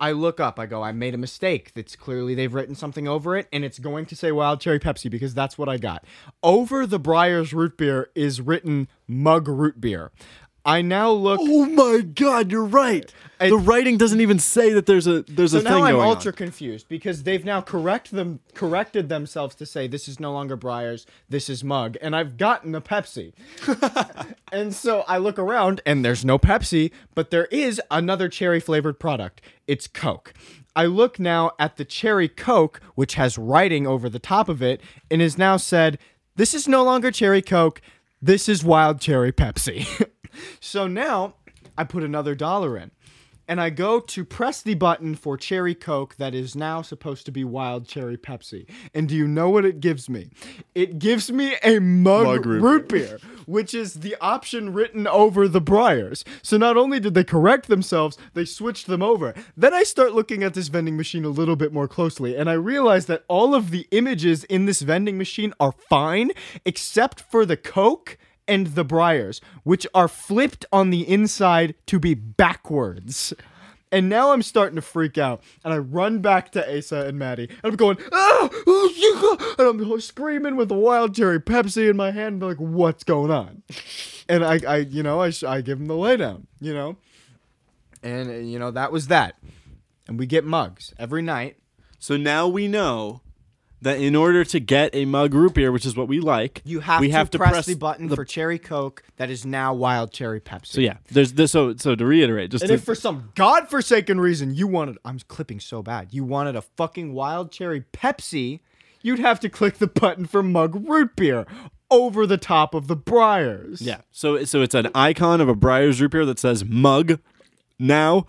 [0.00, 1.72] I look up, I go, I made a mistake.
[1.74, 5.10] That's clearly they've written something over it, and it's going to say wild cherry Pepsi
[5.10, 6.04] because that's what I got.
[6.42, 10.12] Over the Briars root beer is written mug root beer.
[10.64, 13.12] I now look Oh my God, you're right.
[13.40, 15.94] I- the writing doesn't even say that there's a there's so a thing now I'm
[15.94, 16.36] going ultra on.
[16.36, 21.06] confused because they've now correct them corrected themselves to say this is no longer Briars,
[21.28, 23.32] this is Mug, and I've gotten a Pepsi.
[24.52, 28.98] and so I look around and there's no Pepsi, but there is another cherry flavored
[28.98, 29.40] product.
[29.66, 30.34] It's Coke.
[30.74, 34.80] I look now at the cherry Coke, which has writing over the top of it,
[35.10, 35.98] and is now said,
[36.36, 37.80] This is no longer cherry Coke,
[38.20, 39.86] this is wild cherry Pepsi.
[40.60, 41.34] so now
[41.76, 42.90] I put another dollar in
[43.48, 47.32] and I go to press the button for cherry coke that is now supposed to
[47.32, 48.68] be wild cherry Pepsi.
[48.92, 50.28] And do you know what it gives me?
[50.74, 55.48] It gives me a mug, Mug root root beer, which is the option written over
[55.48, 56.24] the Briars.
[56.42, 59.34] So not only did they correct themselves, they switched them over.
[59.56, 62.54] Then I start looking at this vending machine a little bit more closely, and I
[62.54, 66.32] realize that all of the images in this vending machine are fine,
[66.66, 68.18] except for the Coke
[68.48, 73.34] and the Briars, which are flipped on the inside to be backwards.
[73.92, 77.44] And now I'm starting to freak out, and I run back to Asa and Matti,
[77.44, 78.92] and I'm going, ah, oh,
[79.58, 83.02] yeah," and I'm screaming with a wild cherry Pepsi in my hand, and like, "What's
[83.04, 83.62] going on?"
[84.28, 86.96] And I, I, you know, I, I give them the laydown, you know,
[88.02, 89.36] and you know that was that.
[90.06, 91.56] And we get mugs every night.
[91.98, 93.22] So now we know
[93.82, 96.80] that in order to get a mug root beer, which is what we like, You
[96.80, 99.72] have, we to, have to press, press the button for cherry Coke that is now
[99.74, 100.66] wild cherry Pepsi.
[100.66, 101.52] So yeah, there's this.
[101.52, 105.18] So so to reiterate, just And to, if for some godforsaken reason you wanted, I'm
[105.28, 108.60] clipping so bad, you wanted a fucking wild cherry Pepsi,
[109.02, 111.46] you'd have to click the button for mug root beer
[111.90, 113.80] over the top of the Briars.
[113.80, 117.18] yeah, so so it's an icon of a Briars root beer that says mug
[117.78, 118.26] now,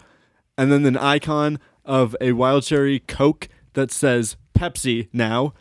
[0.57, 5.53] and then an icon of a wild cherry Coke that says Pepsi now.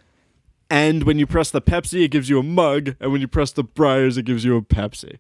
[0.70, 3.52] And when you press the Pepsi, it gives you a mug, and when you press
[3.52, 5.18] the Briars, it gives you a Pepsi.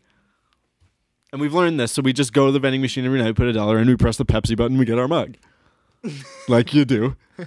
[1.32, 3.46] And we've learned this, so we just go to the vending machine every night, put
[3.46, 5.36] a dollar in, we press the Pepsi button, we get our mug,
[6.48, 7.16] like you do.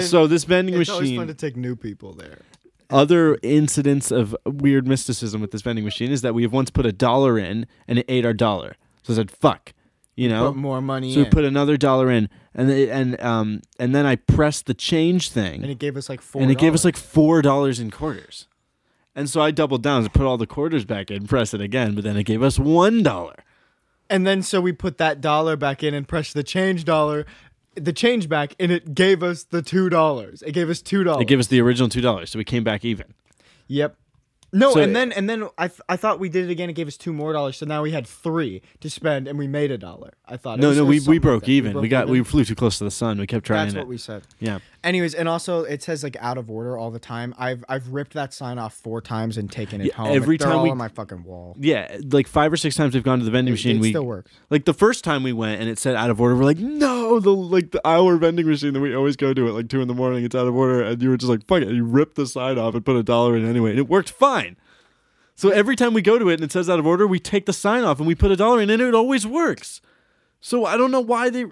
[0.00, 0.82] So this vending machine.
[0.82, 1.20] It's always machine.
[1.20, 2.42] fun to take new people there.
[2.90, 6.84] other incidents of weird mysticism with this vending machine is that we have once put
[6.84, 8.76] a dollar in and it ate our dollar.
[9.04, 9.72] So I said, "Fuck,"
[10.16, 10.48] you know.
[10.52, 11.24] Put more money so in.
[11.24, 15.62] we put another dollar in, and and um and then I pressed the change thing,
[15.62, 16.42] and it gave us like four.
[16.42, 18.46] and it gave us like four dollars in quarters.
[19.16, 21.94] And so I doubled down and put all the quarters back in, press it again,
[21.94, 23.36] but then it gave us one dollar.
[24.10, 27.24] And then so we put that dollar back in and pressed the change dollar,
[27.74, 30.42] the change back, and it gave us the two dollars.
[30.42, 31.22] It gave us two dollars.
[31.22, 33.14] It gave us the original two dollars, so we came back even.
[33.68, 33.96] Yep.
[34.54, 36.70] No, So- and then and then I, th- I thought we did it again.
[36.70, 39.46] It gave us two more dollars, so now we had three to spend, and we
[39.48, 40.14] made a dollar.
[40.26, 40.58] I thought.
[40.58, 41.50] It No, was- no, we, we like broke that.
[41.50, 41.74] even.
[41.74, 43.18] We, broke got we flew too close to the sun.
[43.18, 43.78] We kept trying That's it.
[43.80, 44.22] what we said.
[44.38, 44.60] yeah.
[44.84, 47.34] Anyways, and also it says like out of order all the time.
[47.38, 50.14] I've I've ripped that sign off four times and taken it Yeah, home.
[50.14, 51.56] every They're time all we- on my fucking wall.
[51.58, 53.76] Yeah, like five or six times we've gone to the vending machine.
[53.78, 54.30] it we still works.
[54.50, 57.18] Like the first time we went and it said out of order, we're like, no,
[57.18, 59.88] the like the hour vending machine that we always go to at like two in
[59.88, 62.16] the morning, it's out of order, and you were just like, fuck it, you ripped
[62.16, 64.56] the sign off and put a dollar in anyway, and it worked fine.
[65.36, 67.46] So every time we go to it and it says out of order, we take
[67.46, 69.80] the sign off and we put a dollar in, and it always works.
[70.40, 71.46] So I don't know why they.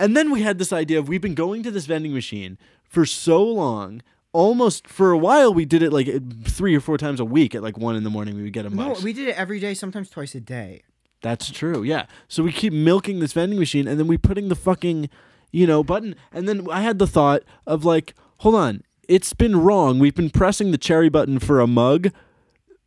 [0.00, 3.04] And then we had this idea of we've been going to this vending machine for
[3.06, 4.02] so long.
[4.32, 6.08] almost for a while we did it like
[6.44, 8.64] three or four times a week at like one in the morning we would get
[8.64, 9.02] a No, mug.
[9.02, 10.82] we did it every day, sometimes twice a day.
[11.20, 11.82] That's true.
[11.82, 12.06] Yeah.
[12.28, 15.10] So we keep milking this vending machine and then we putting the fucking,
[15.50, 19.56] you know, button and then I had the thought of like, hold on, it's been
[19.60, 19.98] wrong.
[19.98, 22.10] We've been pressing the cherry button for a mug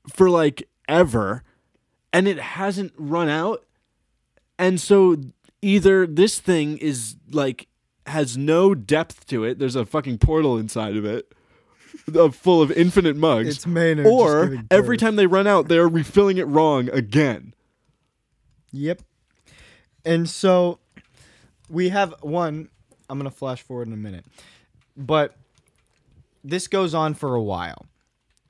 [0.07, 1.43] for like ever
[2.13, 3.65] and it hasn't run out.
[4.57, 5.17] And so
[5.63, 7.67] either this thing is like
[8.05, 9.57] has no depth to it.
[9.59, 11.31] There's a fucking portal inside of it.
[12.13, 13.47] uh, Full of infinite mugs.
[13.47, 14.05] It's Maynard.
[14.05, 17.53] or every time they run out, they're refilling it wrong again.
[18.71, 19.01] Yep.
[20.05, 20.79] And so
[21.69, 22.69] we have one.
[23.09, 24.25] I'm going to flash forward in a minute.
[24.97, 25.35] But
[26.43, 27.85] this goes on for a while.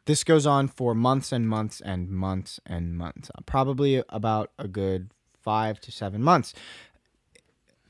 [0.05, 3.29] This goes on for months and months and months and months.
[3.35, 5.11] Uh, Probably about a good
[5.41, 6.53] five to seven months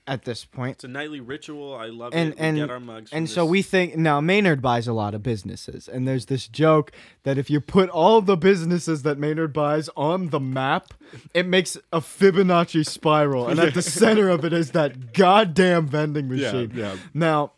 [0.06, 0.74] at this point.
[0.78, 1.74] It's a nightly ritual.
[1.76, 2.40] I love And- it.
[2.40, 3.12] We and- get our mugs.
[3.14, 6.26] And from so this- we think now Maynard buys a lot of businesses, and there's
[6.26, 6.92] this joke
[7.24, 10.94] that if you put all the businesses that Maynard buys on the map,
[11.34, 16.30] it makes a Fibonacci spiral, and at the center of it is that goddamn vending
[16.30, 16.72] Yeah, machine.
[16.76, 16.98] yeah.
[17.14, 17.54] Now,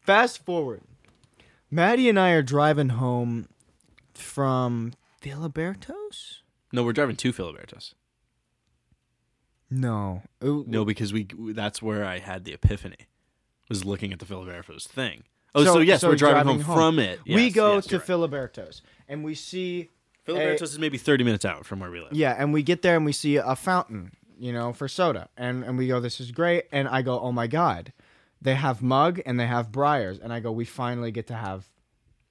[0.00, 0.80] fast forward,
[1.70, 3.48] Matti and I are driving home
[4.14, 6.42] from Filiberto's.
[6.72, 7.94] No, we're driving to Filiberto's.
[9.72, 12.96] No, Ooh, No, because we that's where I had the epiphany.
[13.68, 15.22] Was looking at the Filiberto's thing.
[15.54, 16.76] Oh, So- so, yes, so we're driving, driving home, home.
[16.76, 17.20] from it.
[17.26, 18.06] we go yes, to right.
[18.06, 19.88] Filiberto's, and we see
[20.26, 22.12] Filiberto's is maybe thirty minutes out from where we live.
[22.12, 25.28] Yeah, and we get there and we see a fountain, you know, for soda.
[25.36, 26.64] And and we go, This is great.
[26.70, 27.92] And I go, Oh my god.
[28.40, 30.18] They have mug and they have briars.
[30.18, 31.68] And I go, We finally get to have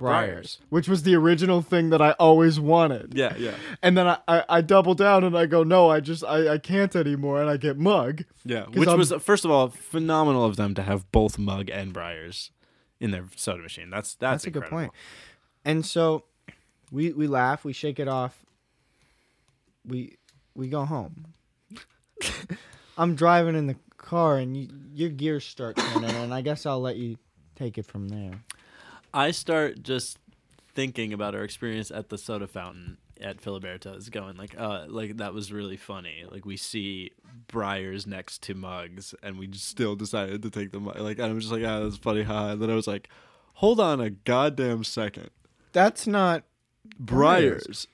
[0.01, 0.29] briars.
[0.29, 0.59] Briars.
[0.69, 3.13] Which was the original thing that I always wanted.
[3.15, 6.23] yeah, yeah, And then I, I, I double down and I go, No, I just
[6.25, 8.23] I, I can't anymore and I get mug.
[8.43, 8.65] yeah.
[8.65, 11.93] 'Cause Which I'm- was first of all phenomenal of them to have both mug and
[11.93, 12.51] Briars
[12.99, 13.89] in their soda machine.
[13.89, 14.91] That's that's, That's, a good point.
[15.65, 16.25] And so
[16.91, 18.43] we we laugh, we shake it off,
[19.85, 20.17] we
[20.55, 21.27] we go home.
[22.97, 26.81] I'm driving in the car and you, your gears start turning, and I guess I'll
[26.81, 27.17] let you
[27.55, 28.33] take it from there.
[29.13, 30.17] I start just
[30.73, 35.33] thinking about our experience at the soda fountain at Filiberto's, going like, uh, like that
[35.33, 36.25] was really funny.
[36.29, 37.11] Like we see
[37.47, 40.99] Briars next to mugs, and we just still decided to take the mug.
[40.99, 42.49] Like and I'm just like, ah, that's funny, huh?
[42.51, 43.09] And then I was like,
[43.55, 45.29] hold on a goddamn second,
[45.71, 46.43] That's not
[46.99, 47.87] Briars.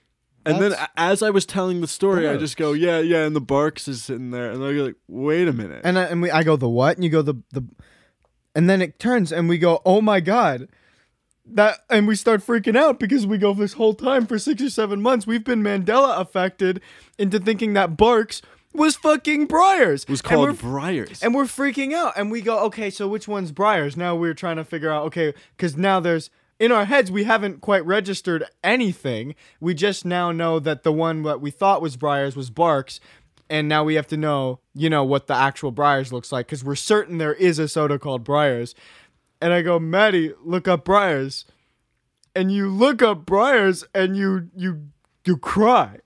[0.45, 3.35] And then That's- as I was telling the story, I just go, yeah, yeah, and
[3.35, 5.81] the Barq's is sitting there, and they're like, wait a minute.
[5.83, 7.65] and I, and we I go the what and you go the the,
[8.55, 10.69] and then it turns and we go oh my god.
[11.53, 14.69] That and we start freaking out because we go this whole time for six or
[14.69, 16.81] seven months we've been Mandela affected
[17.17, 18.41] into thinking that Barq's
[18.73, 20.03] was fucking Briars.
[20.03, 21.23] it was And called Briars.
[21.23, 24.57] and we're freaking out and we go okay so which one's briars now we're trying
[24.57, 26.29] to figure out okay because now there's
[26.59, 31.23] in our heads we haven't quite registered anything we just now know that the one
[31.23, 32.99] that we thought was briars was barq's
[33.49, 36.63] and now we have to know you know what the actual briars looks like because
[36.63, 38.75] we're certain there is a soda called briars
[39.41, 41.45] and i go matti look up briars
[42.35, 44.87] and you look up briars and you you
[45.25, 45.97] you cry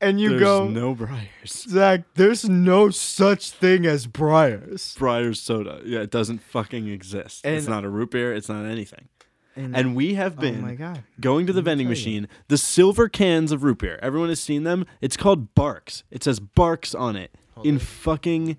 [0.00, 1.26] and you There's go no Briars.
[1.46, 4.94] Zach, there's no such thing as Briars.
[4.98, 5.80] Briars soda.
[5.84, 7.46] Yeah, it doesn't fucking exist.
[7.46, 8.34] it's not a root beer.
[8.34, 9.08] It's not anything.
[9.56, 12.28] And, And we have oh been my god, going to the vending machine.
[12.48, 13.98] The silver cans of root beer.
[14.02, 14.84] Everyone has seen them.
[15.00, 16.02] It's called Barq's.
[16.10, 17.30] It says Barq's on it.
[17.62, 18.58] in fucking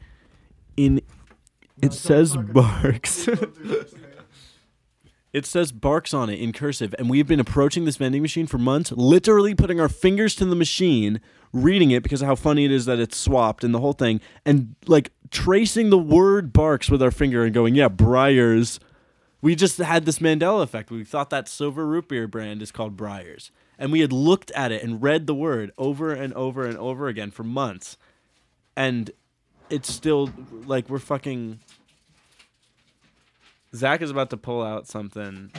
[0.77, 1.01] in
[1.81, 3.29] it says Barq's.
[5.35, 8.57] It says Barq's on it in cursive, and we've been approaching this vending machine for
[8.57, 11.19] months, literally putting our fingers to the machine,
[11.51, 14.21] reading it because of how funny it is that it's swapped and the whole thing,
[14.45, 18.79] and like tracing the word Barq's with our finger and going, yeah, Briars.
[19.41, 20.89] We just had this Mandela effect.
[20.89, 23.51] We thought that silver root beer brand is called Briars.
[23.77, 27.09] And we had looked at it and read the word over and over and over
[27.09, 27.97] again for months.
[28.77, 29.11] And
[29.69, 30.31] it's still
[30.65, 31.59] like we're fucking
[33.75, 35.51] Zach is about to pull out something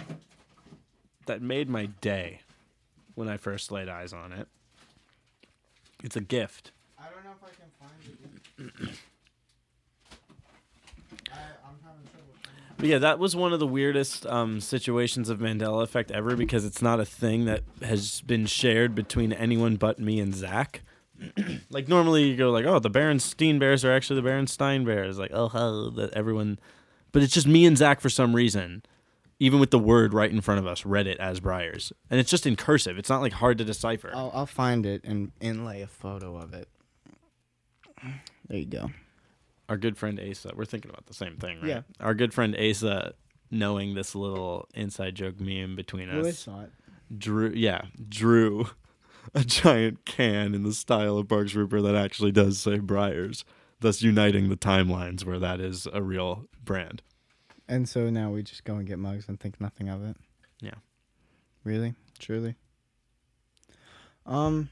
[1.27, 2.41] that made my day
[3.15, 4.49] when I first laid eyes on it.
[6.03, 6.73] It's a gift.
[6.99, 8.99] I don't know if I can find it.
[11.31, 11.37] I,
[11.67, 12.35] I'm having trouble.
[12.79, 16.65] But yeah, that was one of the weirdest um, situations of Mandela effect ever because
[16.65, 20.83] it's not a thing that has been shared between anyone but me and Zach.
[21.71, 25.19] like normally you go like, oh, the Berenstein Bears are actually the Berenstain Bears.
[25.19, 26.59] Like, oh, oh how that everyone,
[27.13, 28.83] but it's just me and Zach for some reason.
[29.39, 32.31] Even with the word right in front of us, read it as Briars, and it's
[32.31, 32.97] just in cursive.
[32.97, 34.11] It's not like hard to decipher.
[34.15, 36.69] I'll, I'll find it and inlay a photo of it.
[38.49, 38.91] There you go.
[39.69, 41.69] our good friend Asa, we're thinking about the same thing, right?
[41.69, 41.81] Yeah.
[42.01, 43.13] Our good friend Asa
[43.51, 46.49] knowing this little inside joke meme between us.
[47.19, 48.69] Drew, yeah, drew
[49.35, 53.45] a giant can in the style of Barq's root beer that actually does say Briars,
[53.81, 57.03] thus uniting the timelines where that is a real brand.
[57.69, 60.17] And so now we just go and get mugs and think nothing of it.
[60.61, 60.75] Yeah.
[61.65, 61.95] Really?
[62.19, 62.55] Truly?
[64.25, 64.71] Um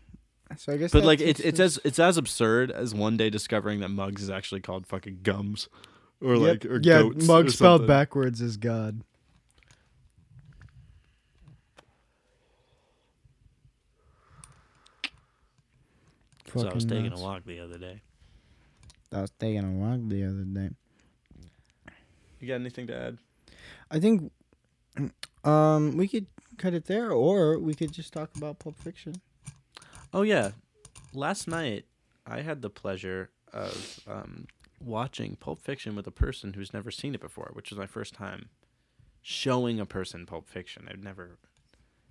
[0.56, 3.80] so I guess But like it's it's as it's as absurd as one day discovering
[3.80, 5.68] that mugs is actually called fucking gums,
[6.20, 6.40] or Yep.
[6.42, 7.86] like or yeah, goats mug spelled something.
[7.88, 9.02] backwards is God.
[16.54, 17.20] So I was taking nuts.
[17.20, 18.02] a walk the other day.
[19.12, 20.70] I was taking a walk the other day.
[22.40, 23.18] You got anything to add?
[23.90, 24.32] I think
[25.44, 26.26] um we could
[26.56, 29.14] cut it there or we could just talk about Pulp Fiction.
[30.12, 30.52] Oh yeah,
[31.12, 31.86] last night
[32.26, 34.46] I had the pleasure of um,
[34.80, 38.14] watching Pulp Fiction with a person who's never seen it before, which was my first
[38.14, 38.48] time
[39.22, 40.88] showing a person Pulp Fiction.
[40.90, 41.38] I've never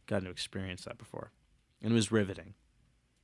[0.08, 1.32] gotten to experience that before,
[1.82, 2.54] and it was riveting.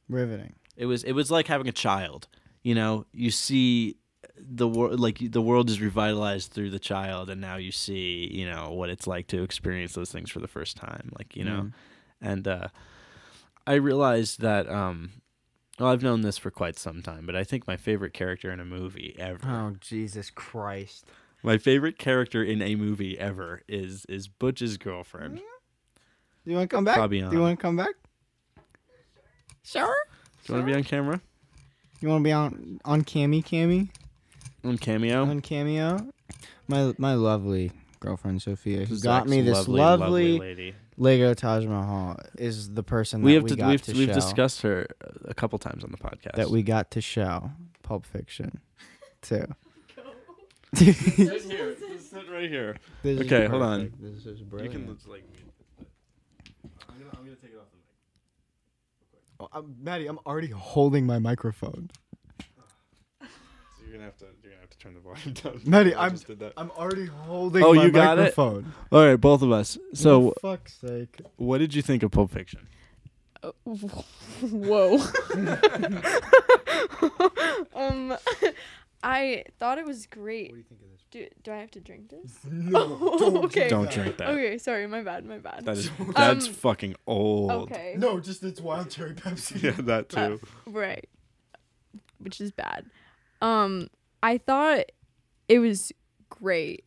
[0.09, 0.55] Riveting.
[0.75, 2.27] It was it was like having a child.
[2.63, 3.95] You know, you see
[4.37, 8.49] the world like the world is revitalized through the child, and now you see you
[8.49, 11.11] know what it's like to experience those things for the first time.
[11.17, 11.73] Like you know, Mm.
[12.21, 12.67] and uh,
[13.67, 14.69] I realized that.
[14.69, 15.11] Um,
[15.79, 18.59] well, I've known this for quite some time, but I think my favorite character in
[18.59, 21.05] a movie ever, Oh Jesus Christ.
[21.41, 25.37] my favorite character in a movie ever is is Butch's girlfriend.
[25.37, 26.97] Do you want to come back?
[26.97, 27.29] Fabienne.
[27.29, 27.93] Do you want to come back?
[29.63, 29.95] Sure.
[30.45, 31.21] Do you want to be on camera
[32.01, 33.89] You want to be on on Cammy Cammy
[34.63, 35.23] on Cameo?
[35.23, 35.99] on Cameo?
[36.67, 40.75] My my lovely girlfriend Sophia who got Zach's me this lovely, lady.
[40.97, 44.07] Lego Taj Mahal is the person We that have we to, got we've to we've
[44.07, 44.87] show discussed her
[45.25, 46.35] a couple times on the podcast.
[46.35, 47.51] that we got to show
[47.83, 48.59] Pulp Fiction
[49.21, 49.45] too.
[50.75, 52.77] sit here, just sit right here.
[53.03, 53.93] This is Okay, hold on.
[53.99, 54.73] This is brilliant.
[54.73, 55.23] You can like.
[56.89, 57.78] I'm gonna, I'm gonna take it off the mic.
[59.39, 61.89] Oh, I'm, Matti, I'm already holding my microphone.
[63.21, 63.27] So
[63.83, 65.61] you're gonna have to you're gonna have to turn the volume down.
[65.65, 66.53] Matti, I I'm- just did that.
[66.57, 67.77] I'm already holding my microphone.
[67.77, 68.21] Oh, my you got it?
[68.21, 68.73] microphone.
[68.91, 69.77] All right, both of us.
[69.93, 71.21] So, For fuck's sake.
[71.37, 72.67] what did you think of Pulp Fiction?
[73.41, 73.51] Uh,
[74.41, 74.97] Whoa.
[77.75, 78.17] um,
[79.01, 80.51] I thought it was great.
[80.51, 80.98] What do you think of this?
[81.11, 82.37] Do, do I have to drink this?
[82.51, 83.67] No, Oh, okay.
[83.67, 84.29] Don't drink that.
[84.29, 85.65] Okay, sorry, my bad, my bad.
[85.65, 87.51] That is that's Um, fucking old.
[87.71, 87.95] okay.
[87.97, 89.63] No, just it's wild cherry Pepsi.
[89.63, 90.39] Yeah, that Uh, too.
[90.67, 91.09] Right.
[92.19, 92.85] Which is bad.
[93.41, 93.87] Um,
[94.21, 94.85] I thought
[95.47, 95.91] it was
[96.29, 96.83] great.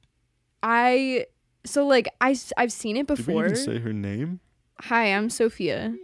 [0.63, 1.27] I
[1.65, 3.45] so like I I've seen it Did we before.
[3.47, 4.41] even say her name?
[4.83, 5.95] Hi, I'm Sophia.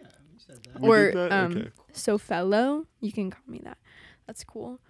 [0.81, 1.33] We or did that?
[1.33, 1.69] um Okay.
[1.93, 2.87] Sofello.
[3.01, 3.79] You can call me that.
[4.27, 4.81] That's cool.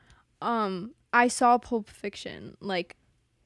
[0.40, 2.96] Um, I saw Pulp Fiction like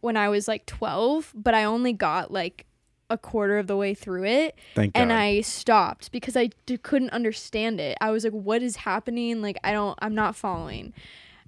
[0.02, 2.66] when I was like 12, but I only got like
[3.08, 5.00] a quarter of the way through it Thank God.
[5.00, 7.96] and I stopped because I d- couldn't understand it.
[8.00, 9.42] I was like, "What is happening?
[9.42, 10.92] Like, I don't, I'm not following."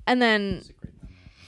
[0.06, 0.62] And then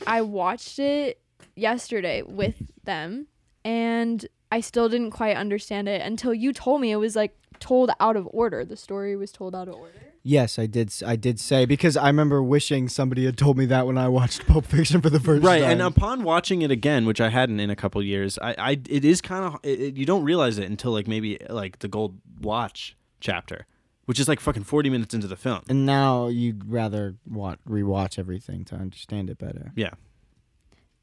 [0.06, 1.20] I watched it
[1.54, 2.54] yesterday with
[2.84, 3.26] them,
[3.64, 7.90] and I still didn't quite understand it until you told me it was like told
[8.00, 8.64] out of order.
[8.64, 9.92] The story was told out of order.
[10.28, 10.88] Yes, I did.
[10.88, 14.08] s- I did say because I remember wishing somebody had told me that when I
[14.08, 15.62] watched Pulp Fiction for the first right time.
[15.62, 18.70] Right, and upon watching it again which i hadn't in a couple years i, I
[18.88, 21.88] it is kind of it, it- you don't realize it until like maybe like the
[21.88, 23.66] gold watch chapter
[24.06, 28.18] which is like fucking 40 minutes into the film and now you'd rather watch, rewatch
[28.18, 29.72] everything to understand it better.
[29.76, 29.90] yeah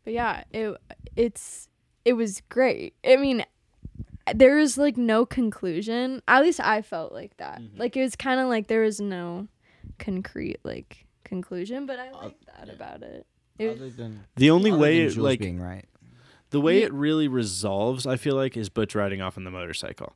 [0.03, 0.75] But yeah, it
[1.15, 1.69] it's
[2.03, 2.93] it was great.
[3.07, 3.45] I mean,
[4.33, 6.21] there was like no conclusion.
[6.27, 7.61] At least I felt like that.
[7.61, 7.77] Mhm.
[7.79, 9.47] Like it was kind of like there was no
[9.99, 13.25] concrete like conclusion, but I like that about it.
[13.59, 15.85] It was, than the only other way than it, Jules like being right.
[16.49, 19.51] the way Ye- it really resolves i feel like is butch riding off on the
[19.51, 20.13] motorcycle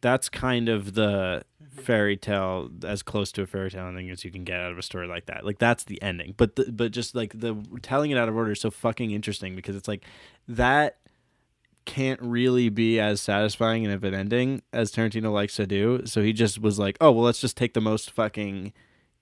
[0.00, 1.42] that's kind of the
[1.72, 4.78] fairy tale as close to a fairy tale ending as you can get out of
[4.78, 8.12] a story like that like that's the ending but the, but just like the telling
[8.12, 10.04] it out of order is so fucking interesting because it's like
[10.46, 10.98] that
[11.88, 16.02] can't really be as satisfying and of an ending as Tarantino likes to do.
[16.04, 18.74] So he just was like oh well let's just take the most fucking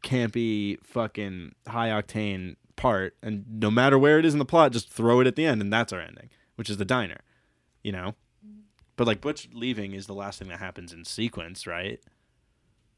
[0.03, 4.91] campy fucking high octane part and no matter where it is in the plot just
[4.91, 7.21] throw it at the end and that's our ending which is the diner
[7.85, 8.17] you know?
[8.97, 12.01] But like butch leaving is the last thing that happens in sequence right?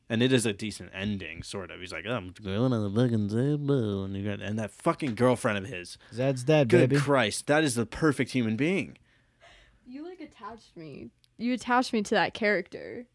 [0.09, 1.81] And it is a decent ending sort of.
[1.81, 5.14] He's like oh, i'm going on the fucking table and, you got, and that fucking
[5.14, 5.99] girlfriend of his.
[6.14, 7.03] Zed's dead, good baby.
[7.03, 8.97] christ that is the perfect human being
[9.89, 11.11] you like attached me.
[11.39, 13.07] You attached me to that character.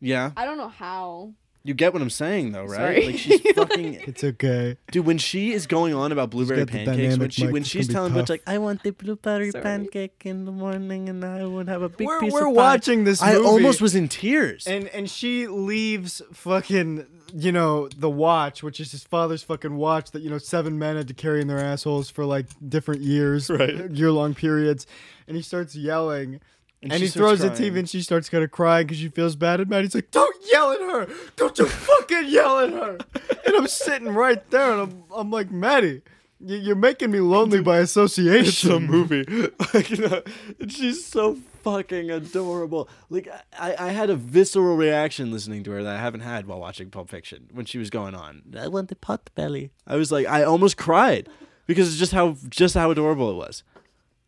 [0.00, 1.32] yeah I don't know how.
[1.64, 2.76] You get what I'm saying, though, right?
[2.76, 3.06] Sorry.
[3.06, 4.76] Like she's fucking It's okay.
[4.90, 5.06] dude.
[5.06, 7.62] When she is going on about blueberry got the pancakes, when dynamic she mic, when
[7.62, 8.30] it's she's gonna be telling Butch tough.
[8.30, 9.62] like, "I want the blueberry Sorry.
[9.62, 12.60] pancake in the morning, and I would have a big We're, piece we're of pie."
[12.62, 14.66] watching this I almost was in tears.
[14.66, 20.10] And and she leaves fucking you know the watch, which is his father's fucking watch
[20.10, 23.48] that you know seven men had to carry in their assholes for like different years,
[23.48, 23.88] Right.
[23.92, 24.86] year long periods.
[25.28, 26.40] And he starts yelling.
[26.82, 27.72] And, she he throws the crying.
[27.72, 29.60] TV and she starts kind of crying because she feels bad.
[29.60, 31.14] And Matti's like, "Don't yell at her!
[31.36, 32.98] Don't you fucking yell at her!"
[33.46, 36.02] And I'm sitting right there, and I'm, I'm like, "Matti,
[36.40, 39.24] you- you're making me lonely by association." it's a movie.
[39.74, 40.22] like, you know,
[40.58, 42.88] and she's so fucking adorable.
[43.10, 46.58] Like I, I had a visceral reaction listening to her that I haven't had while
[46.58, 48.42] watching Pulp Fiction when she was going on.
[48.58, 49.70] I want the pot belly.
[49.86, 51.28] I was like, I almost cried
[51.66, 53.62] because it's just how just how adorable it was.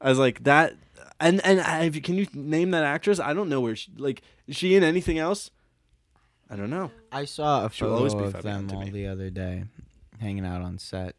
[0.00, 0.74] I was like that,
[1.24, 3.18] and and I, can you name that actress?
[3.18, 5.50] I don't know where she like is she in anything else?
[6.50, 6.90] I don't know.
[7.10, 8.90] I saw a She'll photo of them all me.
[8.90, 9.64] the other day,
[10.20, 11.16] hanging out on set,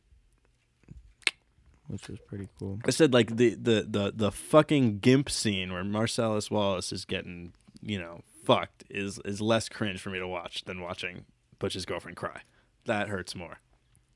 [1.88, 2.80] which was pretty cool.
[2.86, 7.54] I said like the the the the fucking gimp scene where Marcellus Wallace is getting
[7.82, 11.26] you know fucked is is less cringe for me to watch than watching
[11.58, 12.42] Butch's girlfriend cry.
[12.86, 13.58] That hurts more.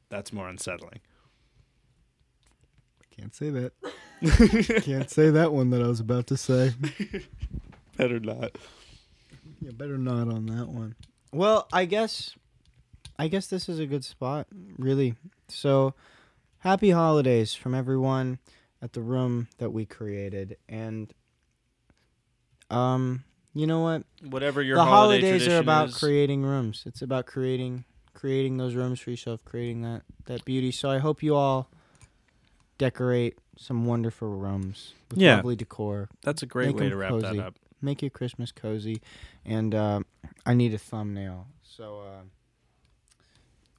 [0.10, 1.00] That's more unsettling.
[3.02, 3.74] I can't say that.
[4.82, 6.74] Can't say that one that I was about to say.
[7.98, 8.52] Better not.
[9.62, 10.96] Yeah, better not on that one.
[11.34, 12.34] Well, I guess,
[13.18, 14.48] I guess this is a good spot,
[14.78, 15.16] really.
[15.50, 15.96] So,
[16.60, 18.40] happy holidays from everyone
[18.82, 21.14] at the room that we created, and
[22.70, 24.04] um, you know what?
[24.24, 25.98] Whatever your the holiday holidays are about is.
[25.98, 26.84] creating rooms.
[26.86, 30.72] It's about creating creating those rooms for yourself, creating that that beauty.
[30.72, 31.70] So I hope you all
[32.80, 35.36] decorate some wonderful rooms with Yeah.
[35.36, 36.10] lovely decor.
[36.24, 37.38] That's a great Make way 'em to wrap cozy.
[37.38, 37.56] that up.
[37.82, 39.02] Make your Christmas cozy,
[39.46, 40.02] and uh,
[40.46, 41.48] I need a thumbnail.
[41.64, 42.22] So uh,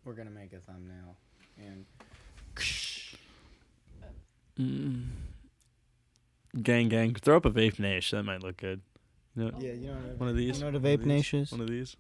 [0.04, 1.16] we're gonna make a thumbnail,
[1.58, 1.84] and
[4.58, 5.06] Mm.
[6.62, 7.14] Gang, gang.
[7.14, 8.10] Throw up a vape nash.
[8.10, 8.82] That might look good.
[9.36, 10.56] You know, yeah, you know what one of these.
[10.58, 11.06] You know what a One of vape these?
[11.06, 11.52] nash is?
[11.52, 11.96] One of these.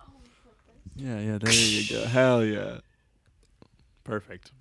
[0.96, 1.38] Yeah, yeah.
[1.38, 2.04] There you go.
[2.06, 2.80] Hell yeah.
[4.04, 4.52] Perfect.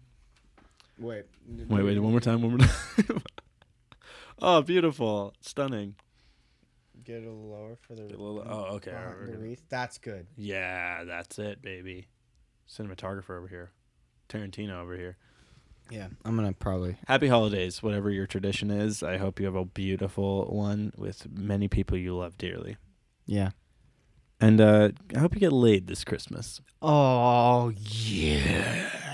[1.00, 2.00] Wait, Wait, wait.
[2.00, 2.42] One more time.
[2.42, 3.22] One more time.
[4.42, 5.34] oh, beautiful.
[5.42, 5.96] Stunning.
[7.04, 8.04] Get a little lower for the.
[8.04, 9.64] Little- oh, okay, behind the wreath.
[9.70, 10.28] That's good.
[10.36, 12.08] Yeah, that's it, baby.
[12.70, 13.72] Cinematographer over here.
[14.28, 15.18] Tarantino over here.
[15.90, 16.98] Yeah, I'm gonna probably.
[17.08, 19.02] Happy holidays, whatever your tradition is.
[19.02, 22.78] I hope you have a beautiful one with many people you love dearly.
[23.26, 23.52] Yeah.
[24.40, 26.62] And uh, I hope you get laid this Christmas.
[26.82, 29.09] Oh yeah.